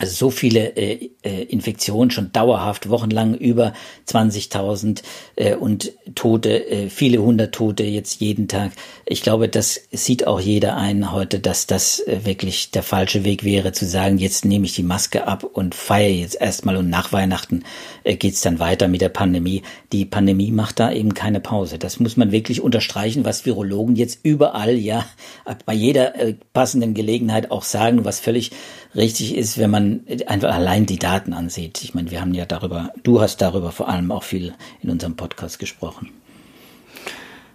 also 0.00 0.14
so 0.14 0.30
viele 0.30 0.76
äh, 0.76 1.10
äh, 1.22 1.42
Infektionen 1.44 2.10
schon 2.10 2.32
dauerhaft, 2.32 2.88
wochenlang 2.88 3.34
über 3.34 3.72
20.000 4.06 5.02
äh, 5.36 5.54
und 5.54 5.92
Tote, 6.14 6.68
äh, 6.68 6.88
viele 6.88 7.18
hundert 7.18 7.54
Tote 7.54 7.84
jetzt 7.84 8.20
jeden 8.20 8.48
Tag. 8.48 8.72
Ich 9.06 9.22
glaube, 9.22 9.48
das 9.48 9.80
sieht 9.90 10.26
auch 10.26 10.40
jeder 10.40 10.76
ein 10.76 11.12
heute, 11.12 11.40
dass 11.40 11.66
das 11.66 12.00
äh, 12.00 12.20
wirklich 12.24 12.70
der 12.70 12.82
falsche 12.82 13.24
Weg 13.24 13.44
wäre, 13.44 13.72
zu 13.72 13.86
sagen, 13.86 14.18
jetzt 14.18 14.44
nehme 14.44 14.66
ich 14.66 14.74
die 14.74 14.82
Maske 14.82 15.26
ab 15.26 15.44
und 15.44 15.74
feiere 15.74 16.10
jetzt 16.10 16.40
erstmal 16.40 16.76
und 16.76 16.88
nach 16.90 17.12
Weihnachten 17.12 17.64
äh, 18.04 18.16
geht's 18.16 18.40
dann 18.40 18.58
weiter 18.58 18.88
mit 18.88 19.00
der 19.00 19.08
Pandemie. 19.08 19.62
Die 19.92 20.04
Pandemie 20.04 20.52
macht 20.52 20.78
da 20.78 20.92
eben 20.92 21.14
keine 21.14 21.40
Pause. 21.40 21.78
Das 21.78 21.98
muss 21.98 22.16
man 22.16 22.30
wirklich 22.30 22.60
unterstreichen, 22.60 23.24
was 23.24 23.46
Virologen 23.46 23.96
jetzt 23.96 24.20
überall, 24.22 24.76
ja, 24.76 25.04
bei 25.66 25.74
jeder 25.74 26.14
äh, 26.16 26.34
passenden 26.52 26.94
Gelegenheit 26.94 27.50
auch 27.50 27.64
sagen, 27.64 28.04
was 28.04 28.20
völlig 28.20 28.52
richtig 28.94 29.36
ist, 29.36 29.58
wenn 29.58 29.70
man 29.70 30.00
einfach 30.26 30.54
allein 30.54 30.86
die 30.86 30.98
Daten 30.98 31.32
ansieht. 31.32 31.82
Ich 31.82 31.94
meine, 31.94 32.10
wir 32.10 32.20
haben 32.20 32.34
ja 32.34 32.46
darüber, 32.46 32.92
du 33.02 33.20
hast 33.20 33.38
darüber 33.38 33.72
vor 33.72 33.88
allem 33.88 34.10
auch 34.10 34.22
viel 34.22 34.54
in 34.82 34.90
unserem 34.90 35.16
Podcast 35.16 35.58
gesprochen. 35.58 36.10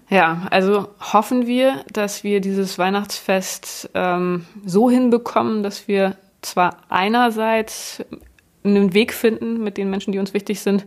Ja, 0.10 0.48
also 0.52 0.90
hoffen 1.00 1.48
wir, 1.48 1.84
dass 1.92 2.24
wir 2.24 2.40
dieses 2.40 2.78
Weihnachtsfest 2.78 3.90
ähm, 3.94 4.46
so 4.66 4.90
hinbekommen, 4.90 5.64
dass 5.64 5.88
wir 5.88 6.18
zwar 6.42 6.78
einerseits 6.90 8.04
einen 8.64 8.94
Weg 8.94 9.14
finden 9.14 9.64
mit 9.64 9.78
den 9.78 9.90
Menschen, 9.90 10.12
die 10.12 10.20
uns 10.20 10.34
wichtig 10.34 10.60
sind, 10.60 10.86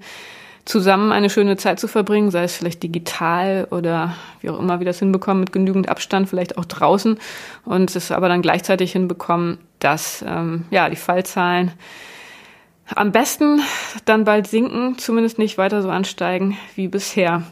zusammen 0.66 1.12
eine 1.12 1.31
schöne 1.31 1.57
Zeit 1.57 1.81
zu 1.81 1.88
verbringen, 1.88 2.31
sei 2.31 2.42
es 2.42 2.57
vielleicht 2.57 2.83
digital 2.83 3.68
oder 3.70 4.14
wie 4.40 4.50
auch 4.50 4.59
immer 4.59 4.81
wir 4.81 4.85
das 4.85 4.98
hinbekommen, 4.98 5.40
mit 5.40 5.52
genügend 5.52 5.88
Abstand, 5.88 6.29
vielleicht 6.29 6.59
auch 6.59 6.66
draußen 6.66 7.18
und 7.64 7.96
es 7.96 8.11
aber 8.12 8.29
dann 8.29 8.42
gleichzeitig 8.42 8.92
hinbekommen, 8.92 9.59
dass 9.79 10.24
ähm, 10.26 10.66
ja 10.70 10.90
die 10.90 10.96
Fallzahlen 10.96 11.72
am 12.94 13.12
besten 13.12 13.61
dann 14.05 14.24
bald 14.24 14.48
sinken, 14.48 14.98
zumindest 14.98 15.38
nicht 15.38 15.57
weiter 15.57 15.83
so 15.83 15.88
ansteigen 15.88 16.57
wie 16.74 16.88
bisher. 16.88 17.42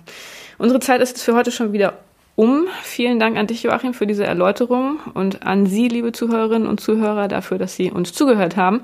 Unsere 0.59 0.81
Zeit 0.81 1.01
ist 1.01 1.23
für 1.23 1.35
heute 1.35 1.51
schon 1.51 1.73
wieder 1.73 1.95
um. 2.37 2.67
Vielen 2.83 3.21
Dank 3.21 3.37
an 3.37 3.47
dich, 3.47 3.63
Joachim, 3.63 3.95
für 3.95 4.07
diese 4.07 4.25
Erläuterung 4.25 4.99
und 5.15 5.47
an 5.47 5.67
Sie, 5.67 5.89
liebe 5.89 6.13
Zuhörerinnen 6.13 6.69
und 6.69 6.81
Zuhörer, 6.81 7.29
dafür, 7.29 7.59
dass 7.59 7.77
Sie 7.77 7.91
uns 7.91 8.13
zugehört 8.13 8.57
haben. 8.57 8.83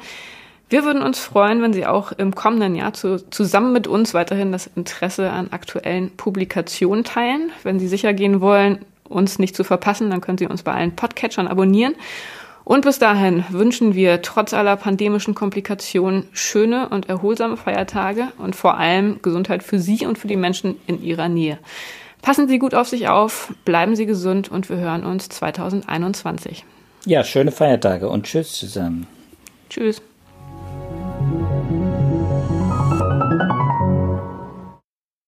Wir 0.70 0.84
würden 0.84 1.02
uns 1.02 1.18
freuen, 1.18 1.62
wenn 1.62 1.72
Sie 1.72 1.84
auch 1.84 2.12
im 2.12 2.32
kommenden 2.32 2.76
Jahr 2.76 2.92
zu, 2.92 3.18
zusammen 3.30 3.72
mit 3.72 3.88
uns 3.88 4.14
weiterhin 4.14 4.52
das 4.52 4.70
Interesse 4.76 5.28
an 5.30 5.48
aktuellen 5.50 6.16
Publikationen 6.16 7.02
teilen. 7.02 7.50
Wenn 7.64 7.80
Sie 7.80 7.88
sicher 7.88 8.12
gehen 8.12 8.40
wollen, 8.40 8.78
uns 9.08 9.40
nicht 9.40 9.56
zu 9.56 9.64
verpassen, 9.64 10.10
dann 10.10 10.20
können 10.20 10.38
Sie 10.38 10.46
uns 10.46 10.62
bei 10.62 10.72
allen 10.72 10.94
Podcatchern 10.94 11.48
abonnieren. 11.48 11.96
Und 12.62 12.84
bis 12.84 13.00
dahin 13.00 13.44
wünschen 13.50 13.96
wir 13.96 14.22
trotz 14.22 14.54
aller 14.54 14.76
pandemischen 14.76 15.34
Komplikationen 15.34 16.28
schöne 16.30 16.88
und 16.88 17.08
erholsame 17.08 17.56
Feiertage 17.56 18.28
und 18.38 18.54
vor 18.54 18.78
allem 18.78 19.20
Gesundheit 19.22 19.64
für 19.64 19.80
Sie 19.80 20.06
und 20.06 20.18
für 20.18 20.28
die 20.28 20.36
Menschen 20.36 20.76
in 20.86 21.02
Ihrer 21.02 21.28
Nähe. 21.28 21.58
Passen 22.22 22.46
Sie 22.46 22.60
gut 22.60 22.76
auf 22.76 22.86
sich 22.86 23.08
auf, 23.08 23.52
bleiben 23.64 23.96
Sie 23.96 24.06
gesund 24.06 24.52
und 24.52 24.68
wir 24.68 24.76
hören 24.76 25.02
uns 25.02 25.28
2021. 25.30 26.64
Ja, 27.06 27.24
schöne 27.24 27.50
Feiertage 27.50 28.08
und 28.08 28.26
tschüss 28.26 28.52
zusammen. 28.52 29.08
Tschüss. 29.68 30.00
Thank 31.30 31.70
you. 31.70 31.79